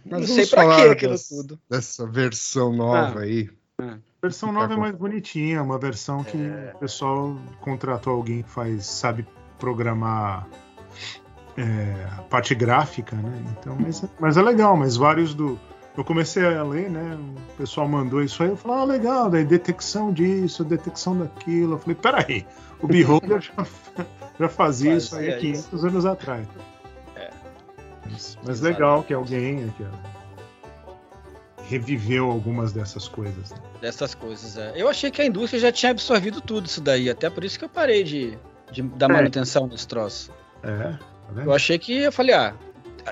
[0.05, 1.59] Não Mas sei vamos pra falar que aquilo das- tudo.
[1.69, 3.23] Dessa versão nova Ah.
[3.23, 3.49] aí.
[3.79, 6.37] A versão nova é mais bonitinha, uma versão que
[6.73, 9.25] o pessoal contratou alguém que faz, sabe
[9.59, 10.47] programar
[11.57, 13.43] é, a parte gráfica, né?
[13.57, 15.59] Então, mas, mas é legal, mas vários do.
[15.97, 17.17] Eu comecei a ler, né?
[17.17, 21.75] O pessoal mandou isso aí, eu falei, ah, legal, daí detecção disso, detecção daquilo.
[21.75, 22.45] Eu falei, peraí,
[22.81, 23.65] o Beholder já,
[24.37, 26.45] já fazia isso aí há Fazia 500 anos atrás.
[28.43, 33.51] Mas, legal que alguém aqui, ó, reviveu algumas dessas coisas.
[33.51, 33.57] né?
[33.81, 34.73] Dessas coisas, é.
[34.75, 37.09] Eu achei que a indústria já tinha absorvido tudo isso daí.
[37.09, 38.37] Até por isso que eu parei de,
[38.71, 39.13] de dar É.
[39.13, 40.31] manutenção nesse troço.
[40.63, 40.99] É, tá
[41.31, 41.47] vendo?
[41.49, 42.53] Eu achei que, eu falei, ah,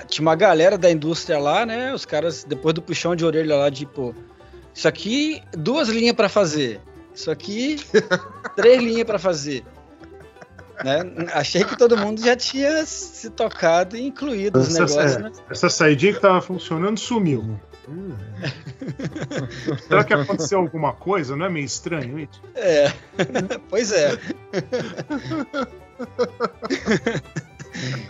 [0.08, 1.92] tinha uma galera da indústria lá, né?
[1.92, 4.14] Os caras, depois do puxão de orelha lá, de, pô,
[4.72, 6.80] isso aqui, duas linhas pra fazer.
[7.14, 7.76] Isso aqui,
[8.56, 9.64] três linhas pra fazer.
[10.82, 11.26] Né?
[11.32, 15.18] Achei que todo mundo já tinha se tocado e incluído os Essa- negócios, é.
[15.22, 15.32] né?
[15.50, 17.58] Essa saidinha que tava funcionando sumiu.
[17.88, 18.12] Hum.
[19.86, 21.36] Será que aconteceu alguma coisa?
[21.36, 22.40] Não é meio estranho isso?
[22.54, 22.90] É.
[23.68, 24.18] pois é.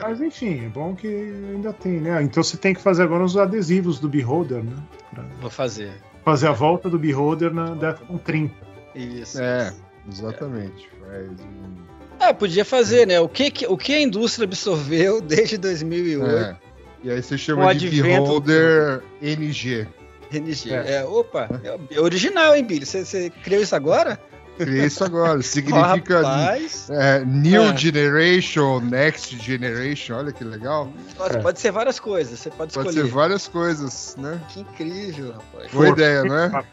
[0.00, 2.22] Mas enfim, é bom que ainda tem, né?
[2.22, 4.76] Então você tem que fazer agora os adesivos do Beholder, né?
[5.12, 5.92] Pra Vou fazer.
[6.24, 8.54] fazer a volta do Beholder na Defcon 30.
[8.94, 9.40] Isso.
[9.40, 9.72] É,
[10.10, 10.88] exatamente.
[11.00, 13.20] Faz um- Ah, podia fazer, né?
[13.20, 16.36] O que, que- o que a indústria absorveu desde 2008?
[16.36, 16.56] É.
[17.02, 19.86] E aí você o chama de advento- Beholder NG.
[20.32, 20.72] NG.
[20.72, 20.96] É.
[20.96, 21.04] É.
[21.04, 21.48] opa,
[21.90, 22.86] é original, hein, Billy?
[22.86, 24.18] Você, você criou isso agora?
[24.56, 25.42] Criei isso agora.
[25.42, 27.76] Significa Rapaz, é, New Ah.
[27.76, 30.14] Generation, Next Generation.
[30.14, 30.88] Olha que legal.
[31.18, 31.42] nossa, É.
[31.42, 32.38] pode ser várias coisas.
[32.38, 33.06] Você pode Pode escolher.
[33.06, 34.40] ser várias coisas, né?
[34.48, 35.70] Que incrível, rapaz.
[35.72, 36.64] Boa For- ideia, não é?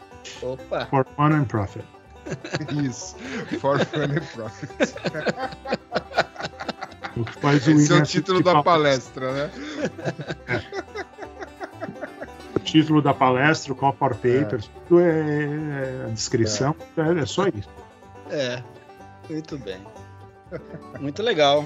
[0.42, 0.86] Opa!
[0.86, 1.84] For fun and profit.
[2.84, 3.16] Isso.
[3.60, 4.72] For fun and profit.
[7.16, 9.50] O que faz o Esse é o título da pa- palestra, né?
[12.54, 17.46] O título da palestra, o Copper Papers, tudo é, é- a descrição, é, é só
[17.48, 17.68] isso.
[18.30, 18.62] É,
[19.28, 19.78] muito bem.
[21.00, 21.64] Muito legal.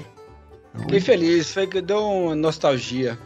[0.79, 3.17] Fiquei feliz, foi que deu uma nostalgia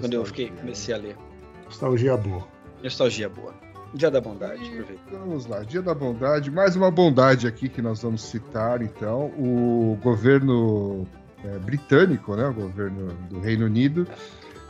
[0.00, 1.16] quando eu fiquei, comecei a ler.
[1.64, 2.46] Nostalgia boa.
[2.82, 3.54] Nostalgia boa.
[3.94, 5.02] Dia da bondade, aproveita.
[5.10, 9.98] Vamos lá, Dia da Bondade, mais uma bondade aqui que nós vamos citar, então, o
[10.00, 11.06] governo
[11.44, 14.06] é, britânico, né, o governo do Reino Unido,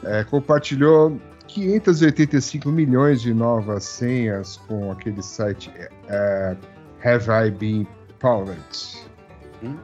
[0.04, 5.70] é, compartilhou 585 milhões de novas senhas com aquele site
[6.08, 6.56] é,
[7.04, 7.86] Have I Been
[8.18, 9.06] Pwned?
[9.62, 9.76] Hum?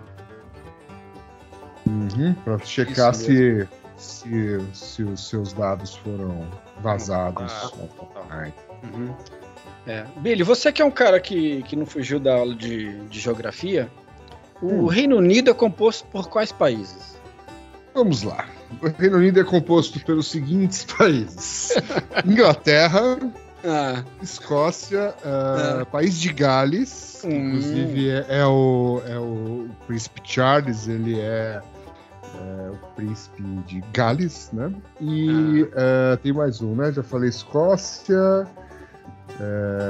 [1.87, 6.49] Uhum, para checar se, se, se os seus dados foram
[6.81, 7.53] vazados.
[8.31, 8.51] Ah,
[8.95, 9.15] Uhum.
[9.87, 10.05] É.
[10.17, 13.89] Billy, você que é um cara que, que não fugiu da aula de, de geografia,
[14.61, 14.87] o Hum.
[14.87, 17.17] Reino Unido é composto por quais países?
[17.95, 18.47] Vamos lá.
[18.83, 21.73] O Reino Unido é composto pelos seguintes países:
[22.25, 23.19] Inglaterra,
[23.65, 25.85] Ah, Escócia, ah, Ah.
[25.87, 27.31] País de Gales, Hum.
[27.31, 31.61] inclusive é, é o, é o príncipe Charles, ele é,
[32.35, 34.73] é o príncipe de Gales, né?
[35.01, 36.93] E ah, tem mais um, né?
[36.93, 38.47] Já falei Escócia,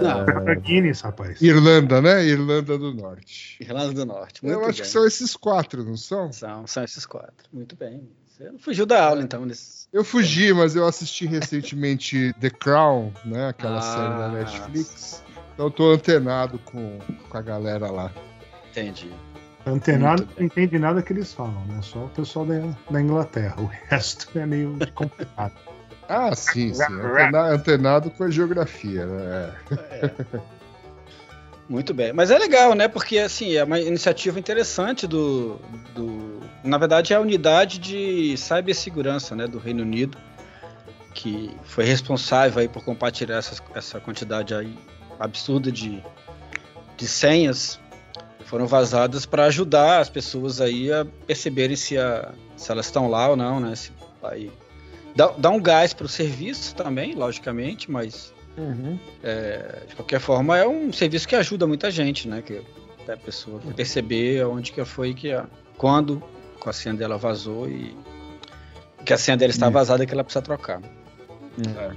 [0.03, 1.41] não, Para Guinness, rapaz.
[1.41, 2.25] Irlanda, né?
[2.25, 3.57] Irlanda do Norte.
[3.61, 4.45] Irlanda do Norte.
[4.45, 4.83] Muito Eu acho bem.
[4.83, 6.33] que são esses quatro, não são?
[6.33, 7.47] São, são esses quatro.
[7.53, 8.09] Muito bem.
[8.27, 9.45] Você não fugiu da aula, então.
[9.47, 9.87] Nesse...
[9.93, 13.49] Eu fugi, mas eu assisti recentemente The Crown, né?
[13.49, 15.23] Aquela Ah, série da Netflix.
[15.55, 16.99] Então eu tô antenado com,
[17.31, 18.13] com a galera lá.
[18.71, 19.11] Entendi.
[19.65, 21.81] Antenado não entende nada que eles falam, né?
[21.83, 23.57] Só o pessoal da, da Inglaterra.
[23.61, 25.55] O resto é meio complicado.
[26.09, 27.01] Ah, sim, sim.
[27.01, 29.53] Antena- antenado com a geografia, né?
[31.69, 32.13] Muito bem.
[32.13, 32.87] Mas é legal, né?
[32.87, 35.61] Porque, assim, é uma iniciativa interessante do...
[35.95, 36.41] do...
[36.63, 40.17] Na verdade, é a unidade de cibersegurança né, do Reino Unido,
[41.13, 44.77] que foi responsável aí por compartilhar essa, essa quantidade aí
[45.19, 46.03] absurda de,
[46.97, 47.81] de senhas
[48.47, 53.29] foram vazadas para ajudar as pessoas aí a perceberem se, a, se elas estão lá
[53.29, 53.75] ou não, né?
[53.75, 53.91] Se,
[54.23, 54.53] aí,
[55.17, 58.99] dá, dá um gás para o serviço também, logicamente, mas Uhum.
[59.23, 62.41] é, de qualquer forma é um serviço que ajuda muita gente, né?
[62.41, 62.63] Que
[63.07, 66.23] a pessoa perceber onde que foi que a, quando
[66.65, 67.97] a senha dela vazou e
[69.05, 69.73] que a senha dela está Isso.
[69.73, 70.81] vazada e que ela precisa trocar.
[71.79, 71.91] É.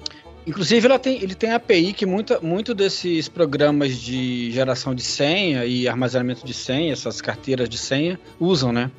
[0.45, 5.65] Inclusive, ela tem, ele tem API que muita, muito desses programas de geração de senha
[5.65, 8.91] e armazenamento de senha, essas carteiras de senha, usam, né?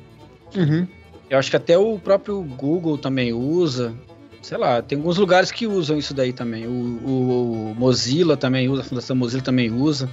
[0.55, 0.87] Uhum.
[1.29, 3.93] Eu acho que até o próprio Google também usa.
[4.41, 6.65] Sei lá, tem alguns lugares que usam isso daí também.
[6.65, 10.09] O, o- o Mozilla também usa, a Fundação Mozilla também usa.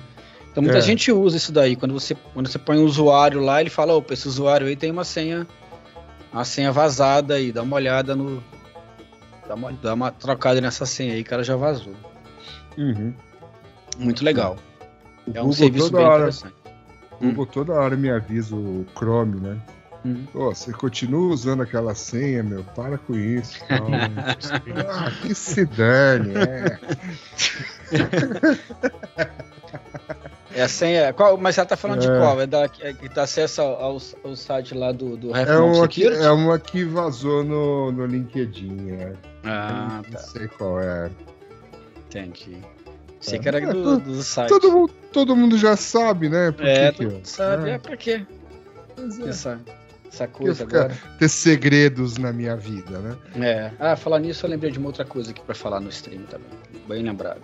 [0.50, 0.82] Então muita É.
[0.82, 1.74] gente usa isso daí.
[1.76, 4.90] Quando você, quando você põe um usuário lá, ele fala, opa, esse usuário aí tem
[4.90, 5.46] uma senha,
[6.32, 8.42] uma senha vazada aí, dá uma olhada no.
[9.46, 11.94] Dá uma, dá uma trocada nessa senha aí, que ela já vazou.
[12.76, 13.14] Uhum.
[13.98, 14.56] Muito legal.
[15.26, 16.54] O É um Google serviço bem hora, interessante.
[17.12, 19.56] o Google toda hora me avisa o Chrome, né?
[20.04, 20.24] Hum.
[20.32, 22.62] Pô, você continua usando aquela senha, meu?
[22.62, 23.58] Para com isso.
[24.88, 26.78] ah, que se dane, é.
[30.54, 31.12] É a senha.
[31.12, 32.18] Qual, mas ela tá falando de É.
[32.18, 32.40] qual?
[32.40, 35.78] É da que, é que dá acesso ao, ao site lá do, do É Refmont
[35.78, 39.12] uma, que, é uma que vazou no, no LinkedIn, é.
[39.44, 40.18] Ah, Não tá.
[40.18, 41.10] sei qual é.
[42.06, 42.56] Entendi.
[43.20, 43.42] Sei É.
[43.42, 44.48] que era É, do, todo- do site.
[44.48, 46.50] Todo mundo, todo mundo já sabe, né?
[46.50, 47.70] Por é, que todo que, mundo sabe.
[47.70, 47.72] é.
[47.74, 48.26] É pra quê?
[48.96, 49.28] Pois é.
[49.28, 49.60] Essa,
[50.12, 50.96] essa coisa agora.
[51.18, 53.16] ter segredos na minha vida, né?
[53.36, 53.70] É.
[53.78, 56.48] Ah, falar nisso, eu lembrei de uma outra coisa aqui pra falar no stream também.
[56.88, 57.42] Bem lembrado.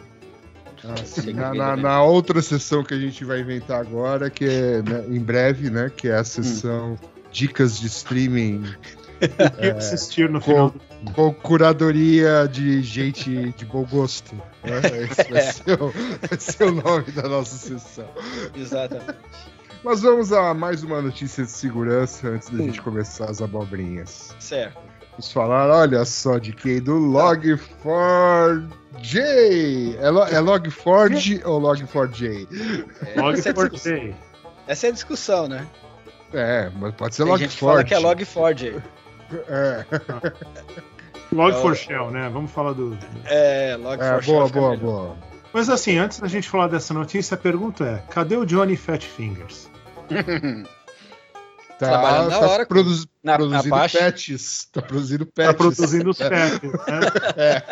[0.85, 0.95] Ah,
[1.33, 5.19] Na, na- na outra sessão que a gente vai inventar agora, que é né, em
[5.21, 5.91] breve, né?
[5.95, 6.99] Que é a sessão
[7.33, 8.65] Dicas de Streaming
[9.23, 14.35] O que assistir no final do com curadoria de gente de bom gosto.
[14.35, 14.81] Né?
[15.11, 15.89] Esse vai ser, o,
[16.29, 18.09] vai ser o nome da nossa sessão.
[18.55, 19.15] Exatamente.
[19.85, 24.35] Mas vamos a mais uma notícia de segurança antes da gente começar as abobrinhas.
[24.41, 24.79] Certo.
[25.11, 26.81] Vamos falar, olha só, de quem?
[26.81, 28.67] Do Log4j.
[30.01, 32.49] É, lo, é Log4j ou Log4j?
[33.15, 34.15] É, Log essa, é a discussão,
[34.67, 35.67] essa é a discussão, né?
[36.33, 37.87] É, mas pode ser Tem gente que fala Log4j.
[37.87, 38.83] que é Log4j.
[39.49, 39.85] É,
[41.31, 42.29] Log É o- for Shell, né?
[42.33, 42.97] Vamos falar do.
[43.27, 44.01] É, Log4j.
[44.01, 44.79] é boa, boa, melhor.
[44.83, 45.17] boa.
[45.53, 49.05] Mas assim, antes da gente falar dessa notícia, a pergunta é: cadê o Johnny Fat
[49.05, 49.71] Fingers?
[51.77, 53.99] Tá, Trabalhando na tá hora, produzi- na- produzindo abaixo.
[53.99, 54.69] patches.
[54.73, 55.53] Tá produzindo patches.
[55.53, 57.63] Tá produzindo os pets, né?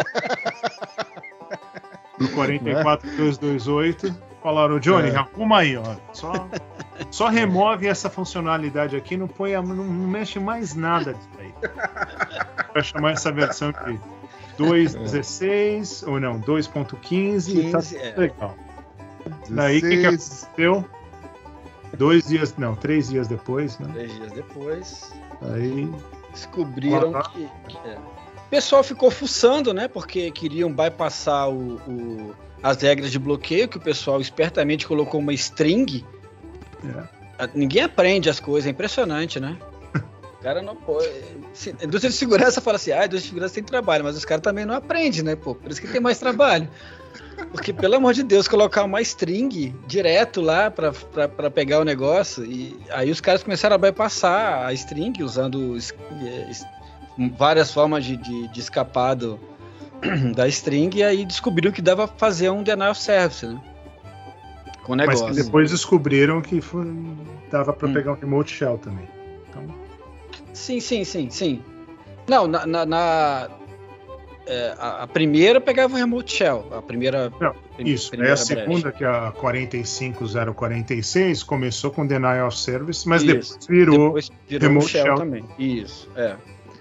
[2.19, 4.15] pro 44228.
[4.43, 5.17] Falaram, Johnny, É.
[5.17, 5.85] arruma aí, ó.
[6.13, 6.49] Só,
[7.13, 11.55] só remove essa funcionalidade aqui, não põe, não, não mexe mais nada disso aí.
[12.75, 14.01] Vai chamar essa versão de
[14.59, 18.15] 2.16, ou não, 2.15 e tá 15, é.
[18.17, 18.57] legal.
[19.49, 20.85] Daí, o que que 16, Deu
[21.97, 23.89] dois dias, não, três dias depois, né?
[23.93, 25.13] Três dias depois,
[25.43, 25.89] Aí
[26.33, 27.49] descobriram Ah, que.
[27.85, 27.99] é.
[28.47, 29.89] O pessoal ficou fuçando, né?
[29.89, 35.33] Porque queriam bypassar o, o- as regras de bloqueio, que o pessoal espertamente colocou uma
[35.33, 36.05] string.
[37.39, 37.49] É.
[37.55, 39.57] Ninguém aprende as coisas, é impressionante, né?
[40.43, 41.07] Cara não pode.
[41.07, 44.25] A indústria de segurança fala assim: ah, a indústria de segurança tem trabalho, mas os
[44.25, 45.37] caras também não aprendem, né?
[45.37, 46.69] Pô, por isso que tem mais trabalho.
[47.51, 51.85] Porque, pelo amor de Deus, colocar uma string direto lá pra- pra pra pegar o
[51.85, 52.45] negócio.
[52.45, 55.77] E aí os caras começaram a bypassar a string usando
[57.39, 59.39] várias formas de, de, de escapar do-
[60.35, 60.91] da string.
[60.99, 63.61] E aí descobriram que dava pra fazer um denial of service, né?
[64.83, 65.27] Com o Mas negócio.
[65.37, 66.85] que depois descobriram que foi,
[67.51, 67.93] dava para Hum.
[67.93, 69.09] pegar um remote shell também.
[69.49, 69.63] Então,
[70.53, 71.63] Sim, sim, sim, sim.
[72.29, 72.67] Não, na.
[72.67, 73.49] na- na-
[74.45, 76.67] é, a, a primeira pegava o remote shell.
[76.73, 77.33] A primeira.
[77.41, 78.07] Não, prim- isso.
[78.07, 83.53] Aí primeira a segunda, que é a 45046, começou com denial of service, mas Isso.
[83.55, 84.07] depois virou.
[84.07, 85.15] Depois virou remote shell, shell.
[85.15, 85.45] também.
[85.59, 86.35] Isso, é.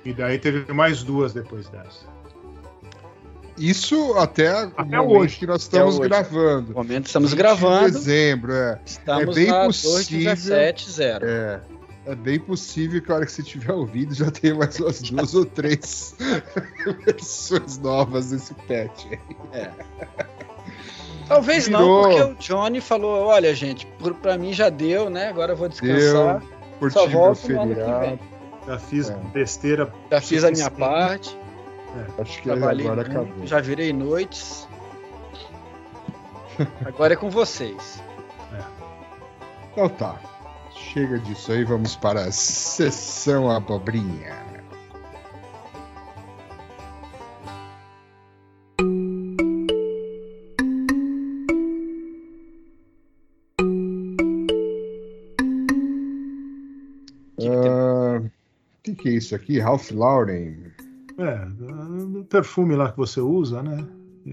[0.04, 2.10] E daí teve mais duas depois dessa.
[3.58, 5.38] Isso até, Até o hoje.
[5.38, 6.10] que nós estamos hoje.
[6.10, 6.70] gravando.
[6.70, 7.86] No momento estamos 20 gravando.
[7.86, 8.80] De dezembro, é.
[8.84, 10.34] Estamos É bem na possível.
[10.34, 11.24] 2.17.0.
[11.24, 11.60] É.
[12.06, 15.36] É bem possível que a hora que você tiver ouvido já tenha mais umas duas
[15.36, 16.16] ou três
[17.06, 19.06] versões novas desse patch.
[19.54, 19.70] aí.
[21.28, 22.02] Talvez não, Virou.
[22.04, 25.28] porque o Johnny falou: olha, gente, por, pra mim já deu, né?
[25.30, 26.42] Agora eu vou descansar.
[26.80, 28.20] Por Só volto meu no ano que vem.
[28.68, 29.16] Já fiz É.
[29.16, 29.94] besteira.
[30.12, 31.38] Já fiz a minha parte,
[32.18, 33.46] Acho que trabalhei agora muito, acabou.
[33.48, 34.68] já virei noites.
[36.86, 38.02] Agora é com vocês.
[39.72, 40.20] Então tá.
[40.92, 44.36] Chega disso aí, vamos para a sessão abobrinha.
[57.38, 57.50] tem?
[57.50, 59.60] Ah, O que, que é isso aqui?
[59.60, 60.56] Ralph Lauren.
[61.18, 63.88] É, do perfume lá que você usa, né?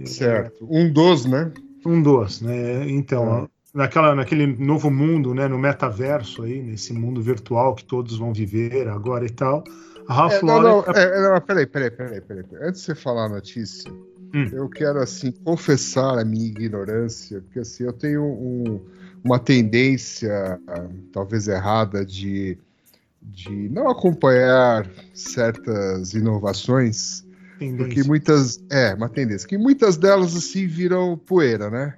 [0.07, 0.67] Certo.
[0.71, 1.53] Um dos, né?
[1.85, 2.89] Um dos, né?
[2.89, 3.58] Então, É.
[3.75, 5.47] naquela, naquele novo mundo, né?
[5.49, 9.65] No metaverso aí, nesse mundo virtual que todos vão viver agora e tal.
[10.09, 10.83] A Ralph É, não, Lauren.
[10.87, 12.45] não, é, não, peraí, peraí, peraí, peraí.
[12.63, 13.91] Antes de você falar a notícia,
[14.35, 14.51] Hum.
[14.53, 18.81] eu quero, assim, confessar a minha ignorância, porque, assim, eu tenho um-
[19.25, 20.59] uma tendência,
[21.13, 22.57] talvez errada, de,
[23.23, 27.25] de não acompanhar certas inovações,
[27.77, 28.05] porque tendência.
[28.05, 31.95] muitas, é, uma tendência, que muitas delas, assim, viram poeira, né?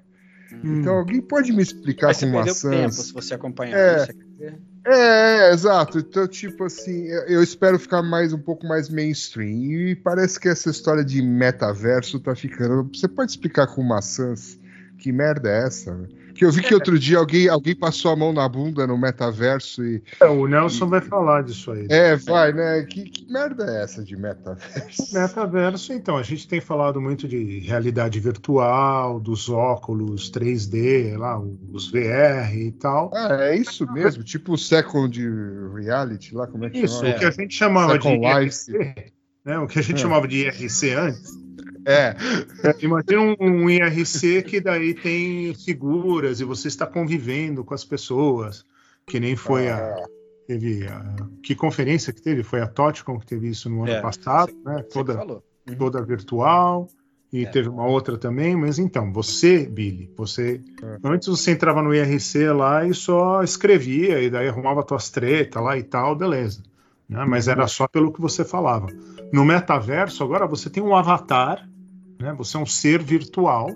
[0.53, 0.81] Hum.
[0.81, 2.95] Então, alguém pode me explicar com perdeu tempo maçãs?
[2.95, 3.79] se você acompanhar.
[3.79, 3.97] É.
[3.97, 4.59] isso, quer dizer?
[4.87, 5.99] É, exato.
[5.99, 9.89] Então, tipo assim, eu eu espero ficar mais um pouco mais mainstream.
[9.89, 12.89] E parece que essa história de metaverso tá ficando.
[12.95, 14.59] Você pode explicar com maçãs
[14.99, 15.95] que merda é essa?
[15.95, 16.09] né?
[16.41, 19.85] Que eu vi que outro dia alguém, alguém passou a mão na bunda no metaverso
[19.85, 20.03] e.
[20.19, 21.87] É, o Nelson vai falar disso aí.
[21.91, 22.83] É, vai, né?
[22.85, 25.13] Que, que merda é essa de metaverso?
[25.13, 31.91] Metaverso, então, a gente tem falado muito de realidade virtual, dos óculos 3D, lá, os
[31.91, 33.11] VR e tal.
[33.13, 34.25] Ah, é isso mesmo?
[34.25, 35.21] Tipo o Second
[35.75, 37.17] Reality lá, como é que Isso, chama?
[37.17, 39.13] o que a gente chamava de Second IRC,
[39.45, 39.59] né?
[39.59, 39.99] O que a gente É.
[39.99, 41.40] chamava de IRC antes.
[41.87, 42.15] É,
[42.81, 48.65] Imagina um, um IRC que daí tem figuras e você está convivendo com as pessoas,
[49.07, 49.95] que nem foi a.
[50.47, 52.43] Teve a, que conferência que teve?
[52.43, 54.79] Foi a TOTCON que teve isso no ano É, passado, né?
[54.79, 55.45] Você que Toda, falou.
[55.79, 56.89] toda virtual.
[57.33, 57.49] E É.
[57.49, 60.61] teve uma outra também, mas então, você, Billy, você.
[60.83, 60.99] É.
[61.05, 65.79] Antes você entrava no IRC lá e só escrevia, e daí arrumava tuas tretas lá
[65.79, 66.61] e tal, beleza.
[67.09, 67.25] Né?
[67.25, 68.89] Mas era só pelo que você falava.
[69.33, 71.69] No metaverso, agora você tem um avatar,
[72.21, 72.35] né?
[72.39, 73.71] Você é um ser virtual.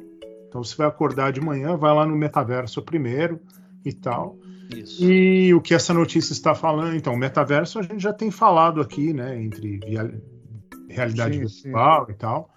[0.48, 3.40] Então você vai acordar de manhã, vai lá no metaverso primeiro
[3.84, 4.36] e tal.
[4.74, 5.04] Isso.
[5.04, 8.80] E o que essa notícia está falando, então, o metaverso a gente já tem falado
[8.80, 10.14] aqui, né, entre via-
[10.88, 11.62] realidade Sim, sim.
[11.64, 12.50] virtual e tal.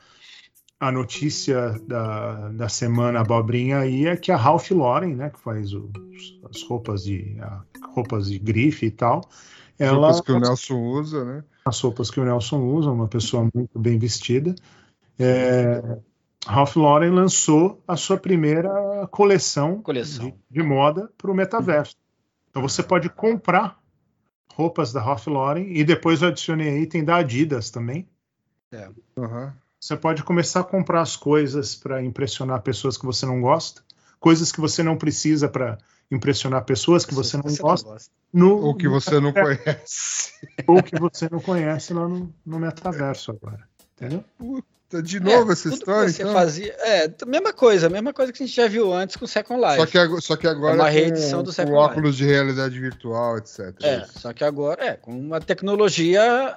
[0.80, 5.74] A notícia da, da semana abobrinha aí é que a Ralph Lauren, né, que faz
[5.74, 7.62] os- as roupas de a-
[7.96, 9.22] roupas de grife e tal,
[9.80, 11.44] ela roupas que o Nelson usa, né?
[11.66, 14.54] as roupas que o Nelson usa, uma pessoa muito bem vestida.
[15.20, 15.98] É,
[16.46, 18.72] Ralph Lauren lançou a sua primeira
[19.12, 20.30] coleção Coleção.
[20.30, 21.96] de, de moda para o metaverso.
[22.50, 23.80] Então você pode comprar
[24.54, 28.08] roupas da Ralph Lauren e depois eu adicionei aí, tem da Adidas também.
[29.18, 29.54] Aham.
[29.80, 33.84] Você pode começar a comprar as coisas para impressionar pessoas que você não gosta,
[34.20, 35.78] coisas que você não precisa para
[36.10, 37.98] impressionar pessoas que você não gosta,
[38.34, 40.34] no, Ou que você não conhece.
[40.66, 43.68] ou que você não conhece lá no, no metaverso agora.
[43.96, 44.24] Entendeu?
[44.90, 46.34] Puta, de novo É, essa história, você então?
[46.34, 46.74] fazia.
[46.80, 49.76] É, mesma coisa, mesma coisa que a gente já viu antes com o Second Life.
[49.78, 52.80] Só que, só que agora É uma com- reedição do com, Second óculos de realidade
[52.80, 53.76] virtual, etc.
[53.82, 56.56] É, só que agora é com uma tecnologia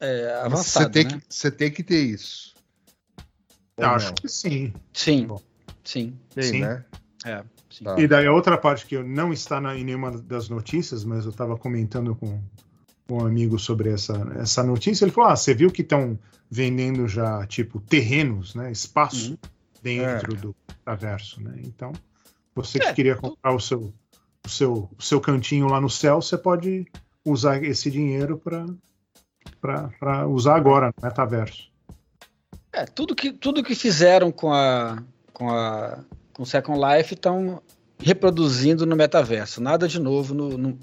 [0.00, 0.86] é, avançada.
[0.86, 1.10] Você tem, né?
[1.10, 2.54] que, você tem que ter isso.
[3.76, 4.14] Ou Acho não?
[4.14, 4.72] que sim.
[4.94, 5.40] Sim, Bom.
[5.84, 6.60] sim, Tem, sim.
[6.62, 6.84] né?
[7.26, 7.42] é.
[7.70, 7.84] sim.
[7.84, 7.98] Tá.
[8.00, 11.24] E daí a outra parte que eu não está na, em nenhuma das notícias, mas
[11.24, 12.42] eu estava comentando com, com
[13.14, 16.18] um amigo sobre essa, essa notícia, ele falou: Ah, você viu que estão
[16.50, 18.70] vendendo já, tipo, terrenos, né?
[18.72, 19.38] Espaço Uhum.
[19.82, 21.60] dentro do metaverso, né?
[21.64, 21.92] Então,
[22.54, 23.92] você que É, queria tu- comprar o seu,
[24.44, 26.86] o, seu, o seu cantinho lá no céu, você pode
[27.24, 28.38] usar esse dinheiro
[29.60, 31.70] para usar agora no metaverso.
[32.72, 35.02] É, tudo que, tudo que fizeram com a
[35.32, 37.62] com a com Second Life estão
[37.98, 39.60] reproduzindo no metaverso.
[39.60, 40.78] Nada de novo no, no,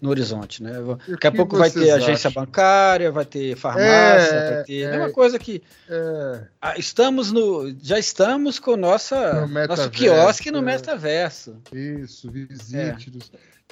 [0.00, 0.72] no horizonte, né?
[1.08, 2.44] Daqui a pouco vai ter vocês agência acham?
[2.44, 4.86] bancária, vai ter farmácia, É, vai ter é.
[4.86, 10.50] a mesma coisa que É, ah, estamos no já estamos com nossa No nosso quiosque
[10.50, 10.62] no é.
[10.62, 11.56] metaverso.
[11.72, 12.30] isso, É.
[12.30, 13.18] visite.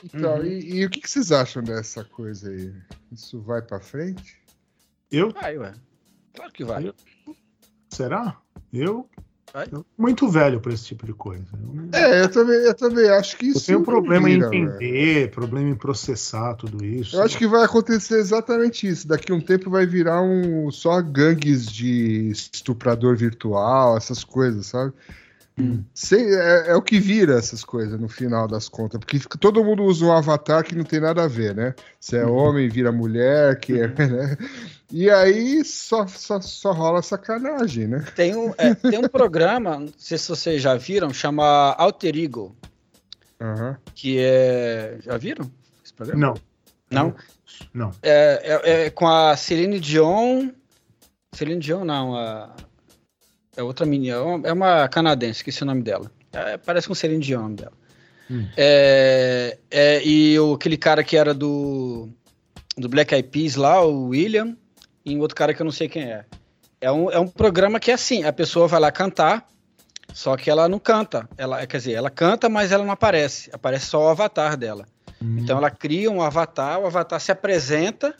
[0.02, 0.44] Então, Uhum.
[0.46, 2.72] e, e o que, que vocês acham dessa coisa aí?
[3.12, 4.36] Isso vai pra frente?
[5.10, 5.72] Eu Vai, ué.
[6.34, 6.92] Claro que vai.
[7.88, 8.36] Será?
[8.72, 9.12] Eu, Vai.
[9.12, 9.34] eu
[9.96, 11.44] muito velho para esse tipo de coisa.
[11.92, 13.66] É, eu também, eu também acho que eu isso.
[13.66, 14.64] tenho não problema em vira, velho.
[14.64, 17.16] entender, problema em processar tudo isso.
[17.16, 19.07] Eu acho que vai acontecer exatamente isso.
[19.07, 24.92] Daqui a um tempo vai virar um só gangues de estuprador virtual, essas coisas, sabe?
[25.57, 25.84] Hum.
[25.94, 29.62] Sei- é, é o que vira essas coisas no final das contas, porque fica- todo
[29.62, 31.74] mundo usa um avatar que não tem nada a ver, né?
[32.00, 32.34] Se é Uhum.
[32.34, 34.36] homem, vira mulher, que é, né?
[34.90, 38.05] E aí só, só, só rola sacanagem, né?
[38.16, 42.57] Tem um, é, tem um programa, não sei se vocês já viram, chama Alter Ego,
[43.40, 43.76] Aham.
[43.94, 44.98] que é.
[45.02, 45.48] Já viram
[45.84, 46.20] esse programa?
[46.20, 46.34] Não,
[46.90, 47.14] Não?
[47.72, 47.90] não.
[48.02, 50.50] É, é- é com a Celine Dion.
[51.32, 52.16] Celine Dion, não.
[52.16, 52.55] A,
[53.57, 54.16] é outra menina.
[54.16, 56.11] é uma- É uma canadense, esqueci o nome dela.
[56.32, 57.72] É, parece com Celine Dion o nome dela.
[58.30, 58.48] Hum.
[58.57, 62.09] É, é, e o, aquele cara que era do,
[62.76, 64.57] do Black Eyed Peas lá, o William,
[65.05, 66.24] e um outro cara que eu não sei quem é.
[66.80, 69.46] É um, é um programa que é assim: a pessoa vai lá cantar,
[70.12, 71.28] só que ela não canta.
[71.36, 73.50] Ela, quer dizer, ela canta, mas ela não aparece.
[73.52, 74.86] Aparece só o avatar dela.
[75.38, 78.14] Então ela cria um avatar, o avatar se apresenta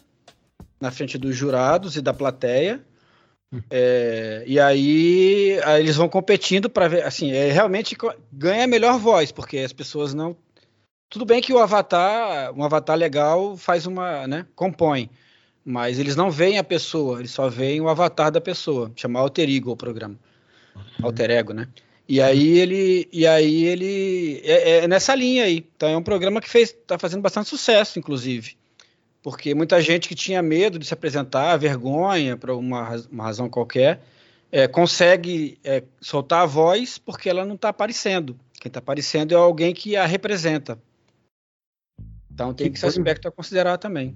[0.81, 2.83] na frente dos jurados e da plateia.
[3.71, 7.97] É, e aí, aí eles vão competindo para ver, assim, é, realmente
[8.33, 10.37] ganha a melhor voz, porque as pessoas não.
[11.09, 15.09] Tudo bem que o avatar, um avatar legal faz uma, né, compõe,
[15.65, 19.49] mas eles não veem a pessoa, eles só veem o avatar da pessoa, chama Alter
[19.49, 20.19] Ego o programa,
[21.03, 21.69] Alter Ego, né?
[22.07, 25.67] E aí ele, e aí ele é, é nessa linha aí.
[25.75, 28.57] Então é um programa que fez, tá fazendo bastante sucesso, inclusive,
[29.25, 34.03] porque muita gente que tinha medo de se apresentar, vergonha por uma, uma razão qualquer,
[34.53, 38.39] é, consegue é, soltar a voz porque ela não está aparecendo.
[38.61, 40.79] Quem está aparecendo é alguém que a representa.
[42.31, 44.15] Então tem Que esse aspecto a considerar também.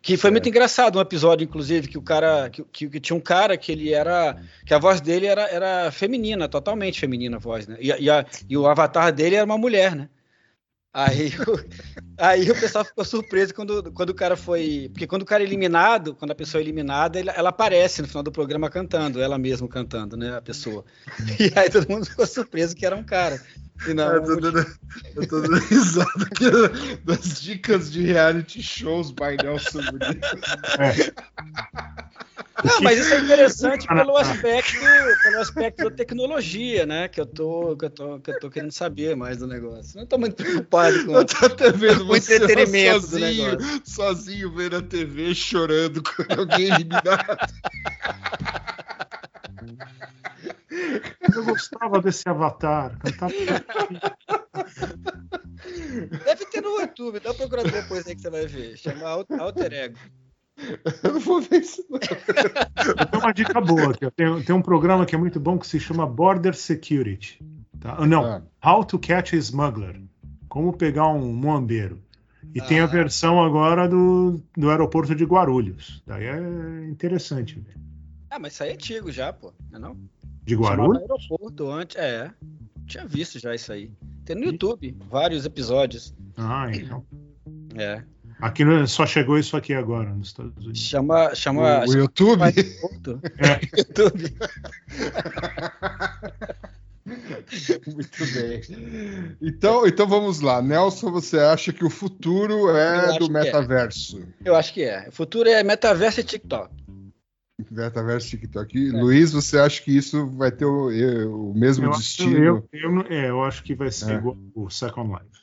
[0.00, 0.32] Que foi É.
[0.32, 2.48] muito engraçado um episódio, inclusive, que o cara.
[2.48, 4.42] Que, que- que tinha um cara que ele era.
[4.64, 7.76] Que a voz dele era, era feminina, totalmente feminina a voz, né?
[7.78, 10.08] E, e, a- e o avatar dele era uma mulher, né?
[10.94, 11.30] Aí,
[12.18, 14.90] aí o pessoal ficou surpreso quando, quando o cara foi.
[14.92, 18.08] Porque quando o cara é eliminado, quando a pessoa é eliminada, ele- ela aparece no
[18.08, 20.36] final do programa cantando, ela mesma cantando, né?
[20.36, 20.84] A pessoa.
[21.40, 23.40] E aí todo mundo ficou surpreso que era um cara.
[23.86, 24.66] E não, eu, tô dando,
[25.16, 31.12] eu tô dando risada aqui das dicas de reality shows by Nelson Muniz.
[32.64, 34.78] Não, mas isso é interessante pelo aspecto,
[35.22, 37.08] pelo aspecto da tecnologia, né?
[37.08, 39.98] Que eu tô, que eu tô, que eu tô querendo saber mais do negócio.
[39.98, 44.82] Não tô muito preocupado com Eu tô até vendo O você sozinho, sozinho vendo a
[44.82, 47.48] TV chorando com alguém eliminado.
[51.34, 52.98] Eu gostava desse avatar.
[52.98, 53.32] Cantava...
[56.24, 58.76] Deve ter no YouTube, dá uma procurada depois aí que você vai ver.
[58.76, 59.98] Chama Al- Alter Ego.
[61.02, 61.84] Eu não vou ver isso.
[61.88, 61.98] não.
[61.98, 64.10] Eu tenho uma dica boa aqui.
[64.12, 67.38] Tem, tem um programa que é muito bom que se chama Border Security.
[67.80, 67.96] Tá?
[67.98, 68.42] Ah, Não, Ah.
[68.64, 70.00] How to Catch a Smuggler.
[70.48, 72.02] Como pegar um moambeiro.
[72.54, 72.86] E tem a Ah.
[72.86, 76.02] versão agora do, do aeroporto de Guarulhos.
[76.06, 77.58] Daí é interessante.
[77.58, 77.74] né?
[78.34, 79.52] Ah, mas isso aí é antigo já, pô.
[79.70, 79.96] Não é não?
[80.42, 81.02] De Guarulhos?
[81.02, 81.96] aeroporto antes.
[81.96, 82.30] É.
[82.86, 83.92] Tinha visto já isso aí.
[84.24, 86.14] Tem no YouTube vários episódios.
[86.38, 87.04] Ah, então.
[87.76, 88.02] É.
[88.40, 90.80] Aqui no- só chegou isso aqui agora nos Estados Unidos.
[90.80, 91.34] Chama.
[91.34, 92.40] chama O, o YouTube.
[93.36, 93.60] É.
[93.76, 94.34] YouTube.
[97.94, 99.36] Muito bem.
[99.42, 100.62] Então, então vamos lá.
[100.62, 103.28] Nelson, você acha que o futuro é do é.
[103.28, 104.22] metaverso?
[104.42, 105.08] Eu acho que é.
[105.08, 106.81] O futuro é metaverso e TikTok.
[107.72, 108.88] Metaverso TikTok.
[108.88, 108.92] É.
[108.92, 112.36] Luiz, você acha que isso vai ter o, o mesmo Eu, acho, destino?
[112.38, 114.14] eu, eu, não- é, eu acho que vai ser É.
[114.16, 115.42] igual o Second Life.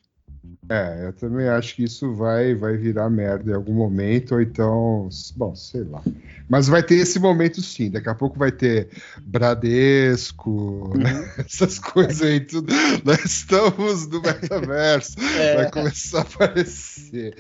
[0.70, 5.10] É, eu também acho que isso vai, vai virar merda em algum momento, ou então,
[5.36, 6.02] bom, sei lá.
[6.48, 7.90] Mas vai ter esse momento sim.
[7.92, 8.88] Daqui a pouco vai ter
[9.22, 11.34] Bradesco, né?
[11.40, 12.72] essas coisas aí, tudo.
[13.04, 15.16] Nós estamos no metaverso.
[15.40, 15.56] É.
[15.56, 17.36] Vai começar a aparecer.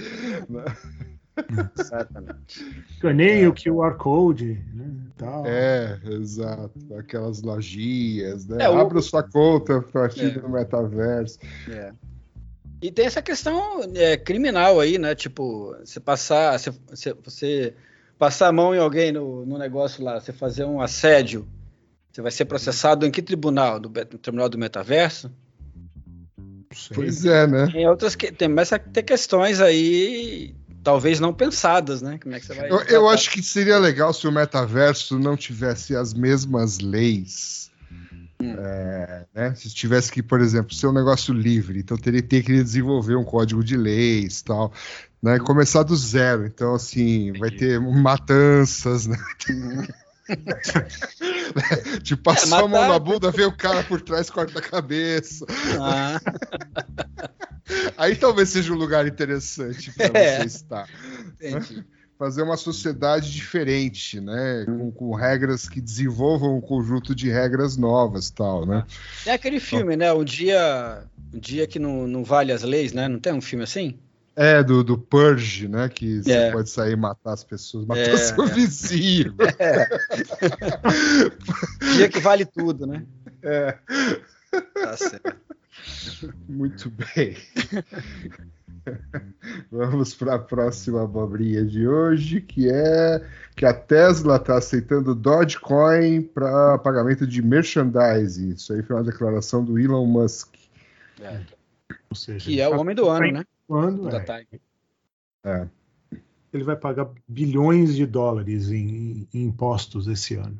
[1.77, 2.65] Exatamente.
[3.03, 4.91] Nem o QR Code, né?
[5.17, 5.45] Tal.
[5.45, 6.71] É, exato.
[6.97, 8.63] Aquelas lojinhas, né?
[8.63, 10.29] É, o- Abra sua conta a partir É.
[10.29, 11.39] do metaverso.
[11.69, 11.91] É.
[12.81, 15.13] E tem essa questão é, criminal aí, né?
[15.15, 17.73] Tipo, você passar, você, você- você
[18.17, 21.47] passar a mão em alguém no, no negócio lá, você fazer um assédio,
[22.11, 23.79] você vai ser processado em que tribunal?
[23.79, 25.29] Do, no tribunal do metaverso?
[26.93, 27.67] Pois é, né?
[27.71, 32.17] Tem outras que tem, mas tem questões aí talvez não pensadas, né?
[32.21, 32.69] Como é que você vai?
[32.69, 37.71] Eu, eu acho que seria legal se o metaverso não tivesse as mesmas leis.
[38.41, 38.55] Hum.
[38.57, 39.55] É, né?
[39.55, 43.23] Se tivesse que, por exemplo, ser um negócio livre, então teria, teria que desenvolver um
[43.23, 44.71] código de leis tal,
[45.21, 45.39] né?
[45.39, 46.45] Começar do zero.
[46.45, 49.17] Então, assim, vai ter matanças, né?
[52.03, 55.45] tipo, passou a mão matar- na bunda, vê o cara por trás, corta a cabeça.
[55.79, 56.19] Ah,
[57.97, 60.39] Aí talvez seja um lugar interessante para É.
[60.39, 60.89] você estar.
[61.39, 61.83] entendi.
[62.17, 64.65] fazer uma sociedade diferente, né?
[64.65, 68.83] Com, com regras que desenvolvam um conjunto de regras novas, tal, né?
[69.23, 70.11] Tem aquele filme, né?
[70.11, 71.03] Um dia,
[71.33, 73.07] um dia que não, não vale as leis, né?
[73.07, 73.97] Não tem um filme assim?
[74.41, 75.89] É do, do Purge, né?
[75.89, 76.51] Que você É.
[76.51, 78.47] pode sair e matar as pessoas, matar É, seu é.
[78.47, 79.35] vizinho.
[81.95, 83.05] Dia que vale tudo, né?
[83.43, 83.77] É,
[84.73, 85.35] Tá certo.
[86.47, 87.35] muito bem.
[89.71, 93.23] Vamos para a próxima abobrinha de hoje, que é
[93.55, 98.51] que a Tesla está aceitando Dogecoin para pagamento de merchandising.
[98.51, 100.55] Isso aí foi uma declaração do Elon Musk.
[101.21, 101.39] É.
[102.09, 103.45] Ou seja, Que é o homem do ano, né?
[103.67, 104.61] quando é, Time.
[106.51, 110.57] ele vai pagar bilhões de dólares em, em impostos esse ano.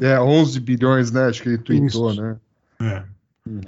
[0.00, 1.26] É, 11 bilhões, né?
[1.26, 2.22] Acho que ele tweetou, Isso.
[2.22, 2.40] né?
[2.80, 3.04] É.
[3.48, 3.60] Hum.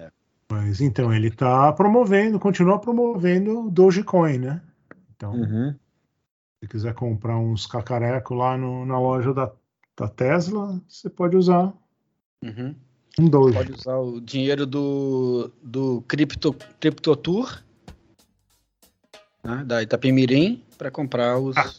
[0.51, 4.63] Mas então ele está promovendo, continua promovendo o Dogecoin, né?
[5.15, 5.75] Então, Uhum.
[6.63, 9.53] se quiser comprar uns cacareco lá no- na loja da,
[9.99, 11.73] da Tesla, você pode usar
[12.43, 12.75] Uhum.
[13.19, 13.57] Um Doge.
[13.57, 17.63] Pode usar o dinheiro do, do Crypto, Crypto Tour,
[19.43, 19.65] né?
[19.65, 21.57] da Itapemirim, para comprar os.
[21.57, 21.73] Ah.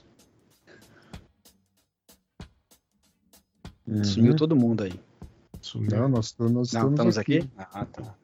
[3.87, 4.03] Uhum.
[4.03, 4.99] Sumiu todo mundo aí.
[5.61, 5.91] Sumiu.
[5.91, 7.49] Não, nós, nós Não, estamos, estamos aqui?
[7.57, 8.15] Ah, tá.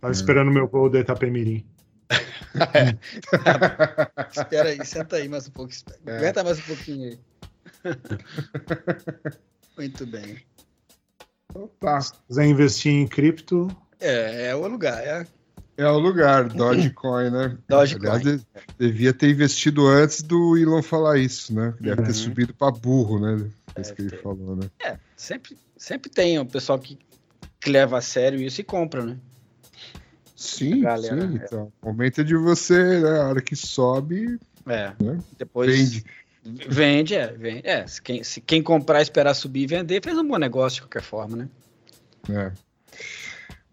[0.00, 1.66] Tava esperando meu voo da Itapemirim.
[4.30, 5.72] Espera aí, senta aí mais um pouco.
[6.06, 6.16] É.
[6.16, 7.18] Aguenta mais um pouquinho aí.
[9.76, 10.38] Muito bem.
[11.80, 12.00] Tá.
[12.00, 14.98] Se quiser investir em cripto, É, é o lugar.
[15.02, 15.26] É.
[15.76, 17.56] É o lugar, Dogecoin, né?
[17.66, 18.08] Dogecoin.
[18.10, 18.46] Aliás, de-
[18.78, 21.72] devia ter investido antes do Elon falar isso, né?
[21.80, 22.06] Deve Uhum.
[22.06, 23.50] ter subido para burro, né?
[23.74, 24.68] É isso que ele falou, né?
[24.84, 26.98] É, sempre, sempre tem o pessoal que,
[27.58, 29.16] que leva a sério isso e compra, né?
[30.36, 31.38] Sim, Galera, sim.
[31.38, 31.44] é.
[31.44, 33.20] Então, o momento é de você, né?
[33.20, 34.92] A hora que sobe, É.
[35.00, 35.18] Né?
[35.38, 35.74] Depois.
[35.74, 36.04] vende.
[36.44, 37.26] Vende, é.
[37.32, 37.86] Vende, é.
[37.86, 41.02] Se, quem, se quem comprar, esperar subir e vender, fez um bom negócio de qualquer
[41.02, 41.48] forma, né?
[42.30, 42.52] É.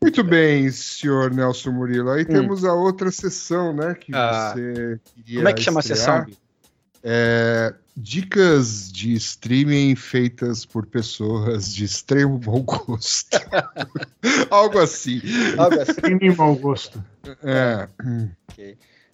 [0.01, 2.09] Muito bem, senhor Nelson Murilo.
[2.11, 2.27] Aí Hum.
[2.27, 3.95] temos a outra sessão, né?
[3.95, 4.51] Que Ah.
[4.53, 5.97] você queria Como é que chama a estrear.
[5.99, 6.25] sessão?
[6.25, 6.37] Bi?
[7.03, 13.37] É, dicas de streaming feitas por pessoas de extremo bom gosto.
[14.51, 15.21] Algo assim.
[15.57, 16.17] Algo assim.
[16.19, 17.01] tem mau gosto.
[17.43, 17.87] É.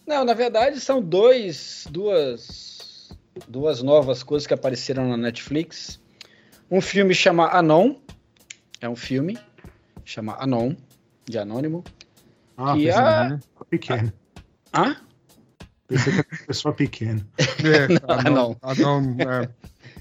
[0.07, 2.92] Não, na verdade são dois, duas,
[3.47, 5.99] duas novas coisas que apareceram na Netflix.
[6.69, 7.95] Um filme chama Anon,
[8.81, 9.37] é um filme
[10.05, 10.75] chama Anon
[11.25, 11.83] de Anônimo.
[12.57, 14.13] Ah, Que a- que era pequeno.
[14.71, 14.95] Ah,
[15.87, 17.27] Pensei que era pessoa pequena.
[17.63, 18.57] É, ah, não.
[18.61, 19.49] Ah, não, é.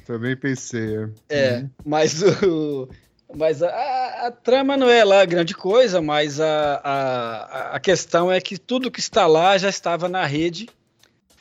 [0.06, 0.96] Também pensei.
[0.96, 1.08] é.
[1.28, 1.70] é, Uhum.
[1.84, 2.88] mas o
[3.34, 8.30] mas a, a- a trama não é lá grande coisa, mas a, a, a questão
[8.30, 10.68] é que tudo que está lá já estava na rede,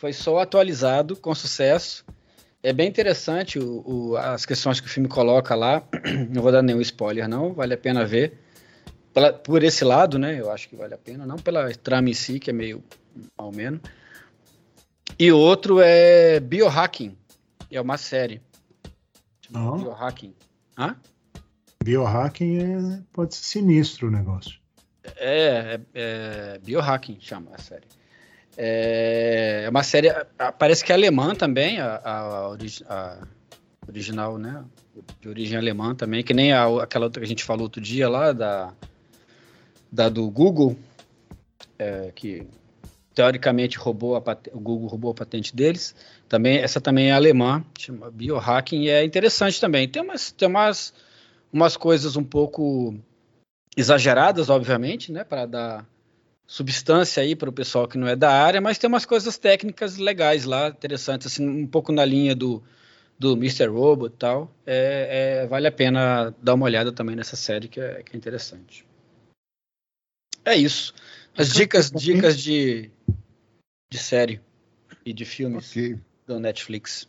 [0.02, 2.04] foi só atualizado com sucesso.
[2.64, 5.84] É bem interessante o, o- as questões que o filme coloca lá.
[6.34, 8.34] Não vou dar nenhum spoiler, não, vale a pena ver.
[9.14, 10.40] Pela- por esse lado, né?
[10.40, 12.84] Eu acho que vale a pena, não pela trama em si, que é meio
[13.38, 13.80] ao menos.
[15.20, 17.16] E outro é Biohacking.
[17.70, 18.42] É uma série.
[19.52, 19.78] Não.
[19.78, 20.34] Biohacking.
[20.76, 20.96] Hã?
[21.84, 24.60] Biohacking é, pode ser sinistro o negócio.
[25.18, 27.86] É, é, é Biohacking chama a série.
[28.58, 30.10] É, é uma série,
[30.60, 32.58] parece que é alemã também, a, a
[32.90, 33.18] a
[33.88, 34.64] original, né?
[35.20, 38.10] De origem alemã também, que nem a, aquela outra que a gente falou outro dia
[38.10, 38.74] lá, da,
[39.92, 40.78] da do Google,
[41.80, 42.46] é, que
[43.14, 44.20] teoricamente roubou a
[44.54, 45.96] o Google roubou a patente deles.
[46.28, 49.88] Também, essa também é alemã, chama Biohacking, e é interessante também.
[49.88, 50.94] Tem umas, tem umas,
[51.52, 52.96] umas coisas um pouco
[53.76, 55.86] exageradas, obviamente, né, para dar
[56.52, 59.96] substância aí para o pessoal que não é da área, mas tem umas coisas técnicas
[59.96, 62.62] legais lá, interessantes, assim, um pouco na linha do,
[63.18, 63.68] do Mr.
[63.68, 64.54] Robot e tal.
[64.66, 68.18] É, é, vale a pena dar uma olhada também nessa série que é, que é
[68.18, 68.86] interessante.
[70.44, 70.94] É isso.
[71.38, 72.92] As dicas, dicas de,
[73.90, 74.42] de série
[75.06, 75.98] e de filmes Ok.
[76.28, 77.08] do Netflix.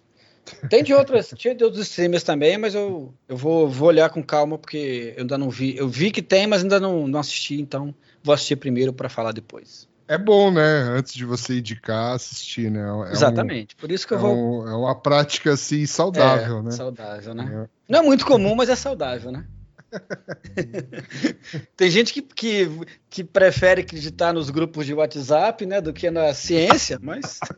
[0.68, 4.22] Tem de outras, tinha de outros streamers também, mas eu, eu vou, vou olhar com
[4.22, 5.76] calma porque eu ainda não vi.
[5.76, 9.32] Eu vi que tem, mas ainda não, não assisti, então vou assistir primeiro para falar
[9.32, 9.88] depois.
[10.08, 10.62] É bom, né?
[10.96, 12.80] Antes de você indicar, assistir, né?
[12.80, 13.76] É um- Exatamente.
[13.76, 14.36] Por isso que É, eu vou.
[14.36, 16.70] um- é uma prática assim saudável, é, né?
[16.72, 17.64] Saudável, né?
[17.64, 17.68] É.
[17.88, 19.44] Não é muito comum, mas é saudável, né?
[21.76, 22.68] Tem gente que, que,
[23.10, 27.38] que prefere acreditar nos grupos de WhatsApp, né, do que na ciência, mas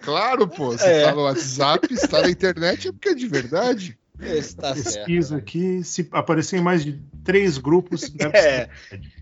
[0.00, 0.72] claro, pô.
[0.72, 1.04] Você É.
[1.04, 3.98] tá no WhatsApp, está na internet, é porque é de verdade.
[4.26, 4.94] Está certo.
[4.94, 8.68] Pesquisa aqui, se aparecer em mais de três grupos, deve É,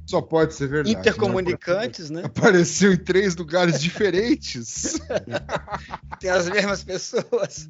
[0.07, 0.95] Só pode ser verdade.
[0.95, 1.01] né?
[1.01, 2.23] intercomunicantes, né?
[2.25, 4.99] Apareceu em três lugares diferentes.
[6.21, 7.69] Tem as mesmas pessoas.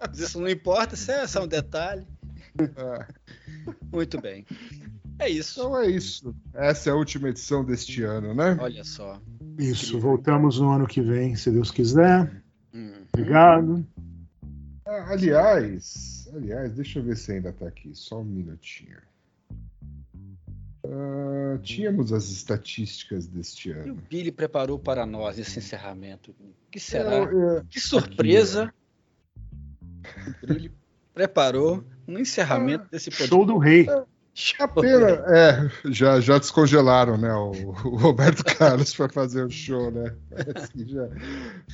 [0.00, 2.06] Mas Isso não importa, isso é só um detalhe.
[2.58, 3.06] É.
[3.92, 4.44] Muito bem.
[5.18, 5.60] É isso.
[5.60, 6.34] Então é isso.
[6.54, 8.56] Essa é a última edição deste ano, né?
[8.60, 9.20] Olha só.
[9.58, 12.42] Isso, voltamos no ano que vem, se Deus quiser.
[12.72, 12.92] Hum.
[13.12, 13.84] Obrigado.
[14.90, 17.90] Ah, aliás, aliás, deixa eu ver se ainda tá aqui.
[17.94, 18.96] Só um minutinho.
[20.86, 24.02] Ah, tínhamos as estatísticas deste E o ano.
[24.08, 26.34] Billy preparou para nós esse encerramento.
[26.70, 27.14] Que será?
[27.16, 28.72] Eu- eu- Que surpresa!
[30.42, 30.72] O Billy
[31.12, 33.28] preparou no encerramento desse podcast.
[33.28, 33.86] Show do rei.
[34.80, 40.14] Pena, é, já, já descongelaram, né, o, o Roberto Carlos para fazer o show, né?
[40.30, 41.08] Parece que já.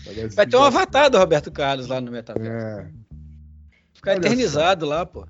[0.03, 2.51] parece Vai ter um já- avatar do Roberto Carlos lá no Metaverso.
[2.51, 2.91] É,
[4.05, 5.27] Ficar eternizado lá, pô.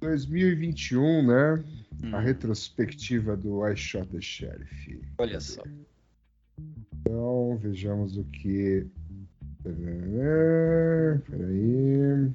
[0.00, 1.64] 2021, né?
[2.12, 5.00] A Hum, retrospectiva do I Shot the Sheriff.
[5.18, 5.62] olha só.
[7.00, 8.86] Então, vejamos o que.
[11.26, 12.30] Peraí.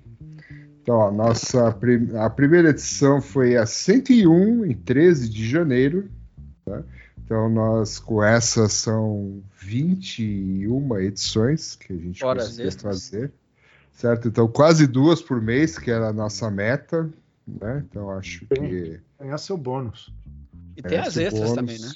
[0.82, 6.10] Então, a nossa prim- a primeira edição foi a 101, em 13 de janeiro.
[6.66, 6.84] tá?
[7.24, 13.10] Então, nós com essa são 21 edições que a gente Horas conseguiu extras.
[13.10, 13.32] fazer.
[13.94, 14.28] Certo?
[14.28, 17.10] Então, quase duas por mês, que era a nossa meta.
[17.48, 17.84] Né?
[17.90, 19.00] Então, acho que.
[19.20, 20.12] Esse é o bônus.
[20.78, 21.92] E tem as esse extras bônus- também, né?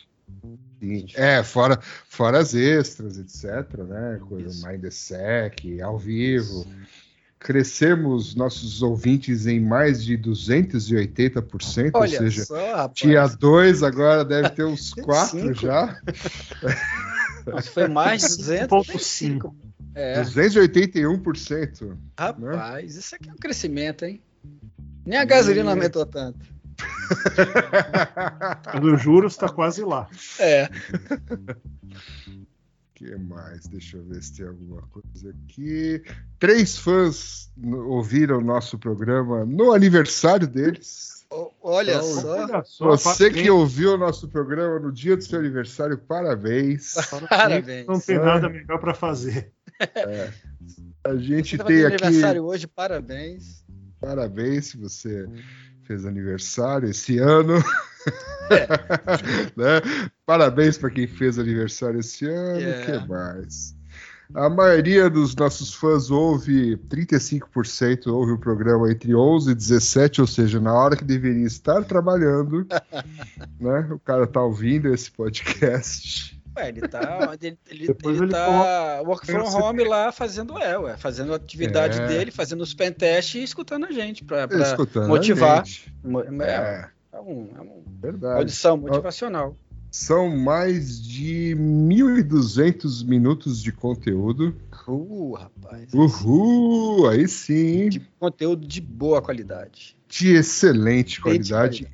[0.80, 1.08] Sim.
[1.16, 4.20] É, fora, fora as extras, etc, né?
[4.28, 4.68] Coisa Isso.
[4.68, 6.66] Mindsec, ao vivo.
[7.40, 14.50] Crescemos nossos ouvintes em mais de 280%, ou Olha seja, só, tinha dois, agora deve
[14.50, 15.54] ter uns quatro Cinco.
[15.54, 16.00] já.
[17.46, 19.56] Nossa, Foi mais de 205.
[19.96, 21.98] É, 281%.
[22.20, 24.22] rapaz, isso aqui é um crescimento, hein?
[25.06, 26.40] Nem a gasolina aumentou tanto.
[28.82, 30.08] Dos juros está quase lá.
[30.40, 30.70] É.
[32.94, 33.66] que mais?
[33.68, 36.04] Deixa eu ver se tem alguma coisa aqui.
[36.40, 37.52] Três fãs
[37.88, 41.26] ouviram nosso programa no aniversário deles.
[41.32, 42.44] O- Olha Então, só.
[42.44, 46.94] Olha só, Você que ouviu o nosso programa no dia do seu aniversário, parabéns.
[47.30, 47.88] Parabéns.
[47.88, 49.52] Não tem nada melhor para fazer.
[51.04, 52.04] A gente tem aqui.
[52.04, 53.64] aniversário hoje, parabéns.
[54.00, 55.28] Parabéns se você
[55.84, 57.54] fez aniversário esse ano.
[58.50, 58.68] É.
[59.58, 59.82] Né?
[60.26, 62.60] Parabéns para quem fez aniversário esse ano.
[62.60, 62.86] O É.
[63.00, 63.76] que mais?
[64.34, 70.28] A maioria dos nossos fãs ouve, 35% ouve o programa entre 11 e 17, ou
[70.28, 72.66] seja, na hora que deveria estar trabalhando,
[73.60, 73.88] né?
[73.92, 76.35] O cara tá ouvindo esse podcast.
[76.58, 80.78] Ué, ele tá, ele, ele, Depois ele ele tá work from home lá fazendo, é,
[80.80, 82.08] ué, fazendo a atividade É.
[82.08, 85.66] dele, fazendo os pen test e escutando a gente pra, pra Escutando a motivar.
[85.66, 85.94] gente.
[86.42, 88.38] é, É, é um- é uma verdade.
[88.40, 89.58] audição motivacional.
[89.92, 94.54] São mais de 1.200 minutos de conteúdo.
[94.88, 95.94] Uh, rapaz.
[95.94, 97.08] Uhul!
[97.10, 99.96] Aí sim, De conteúdo de boa qualidade.
[100.08, 101.88] de excelente Bem de qualidade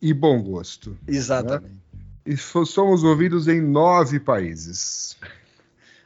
[0.00, 0.96] e bom gosto.
[1.06, 1.74] Exatamente.
[2.24, 5.16] E somos ouvidos em nove países.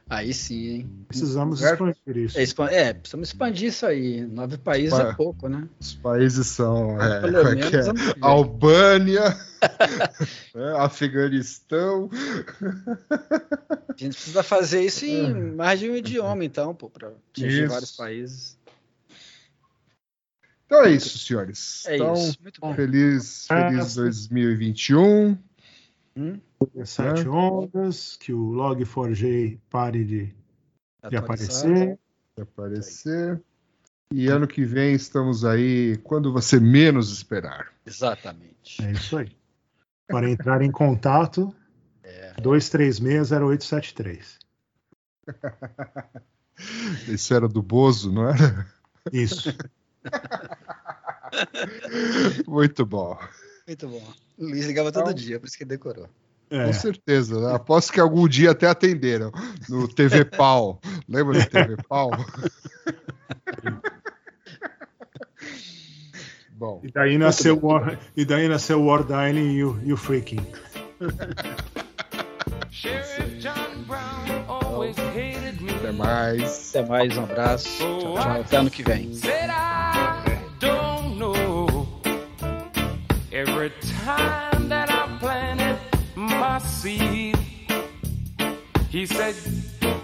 [0.09, 1.05] Aí sim, hein?
[1.07, 1.89] Precisamos Certo.
[1.89, 2.63] expandir isso.
[2.63, 4.21] É, é, precisamos expandir isso aí.
[4.21, 5.67] Nove países Pa- é pouco, né?
[5.79, 7.93] Os países são é, é é?
[7.93, 8.03] vem.
[8.21, 9.37] Albânia,
[10.55, 12.09] é, Afeganistão.
[13.61, 17.73] A gente precisa fazer isso em mais de um idioma, então, pô, para atingir Isso.
[17.73, 18.57] vários países.
[20.65, 21.85] Então é isso, senhores.
[21.85, 22.37] É então, isso.
[22.41, 22.73] Muito bom.
[22.73, 24.01] feliz, feliz sim.
[24.01, 25.37] 2021.
[26.17, 26.41] Hum?
[26.83, 27.29] Sete É.
[27.29, 30.33] ondas, que o Log4j pare de,
[31.07, 31.99] de aparecer.
[32.35, 33.39] de aparecer.
[34.11, 37.71] E ano que vem estamos aí quando você menos esperar.
[37.85, 38.83] Exatamente.
[38.83, 39.31] É isso aí.
[40.07, 41.53] Para entrar em contato,
[42.41, 44.39] 2360873.
[47.07, 48.67] Isso era do Bozo, não era?
[49.11, 49.55] Isso.
[52.47, 53.19] Muito bom.
[53.67, 54.01] Muito bom.
[54.37, 56.07] O Luiz ligava todo Então- dia, por isso que ele decorou.
[56.49, 57.41] É, Com certeza.
[57.41, 57.53] né?
[57.53, 59.31] Aposto que algum dia até atenderam.
[59.67, 60.79] No TV Pau.
[61.07, 62.09] Lembra do TV Pau?
[66.51, 69.97] Bom, e, daí nasceu o War, e daí nasceu o Wardyne e o, e o
[69.97, 70.43] Freaking.
[75.79, 76.69] Até mais.
[76.69, 77.77] Até mais, um abraço.
[77.77, 78.41] Tchau, tchau.
[78.41, 79.11] Até ano que vem.
[83.67, 85.77] Every time that I planted
[86.15, 87.37] my seed,
[88.89, 89.35] he said,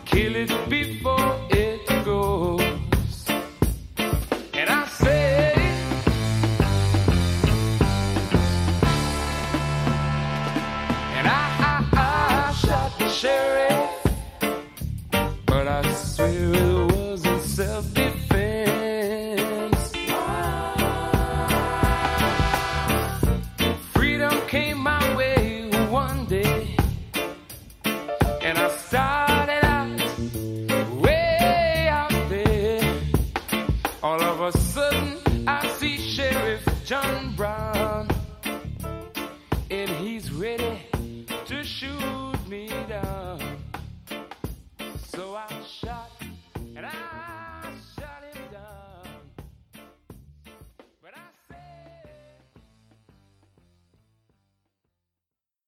[0.03, 1.47] kill it before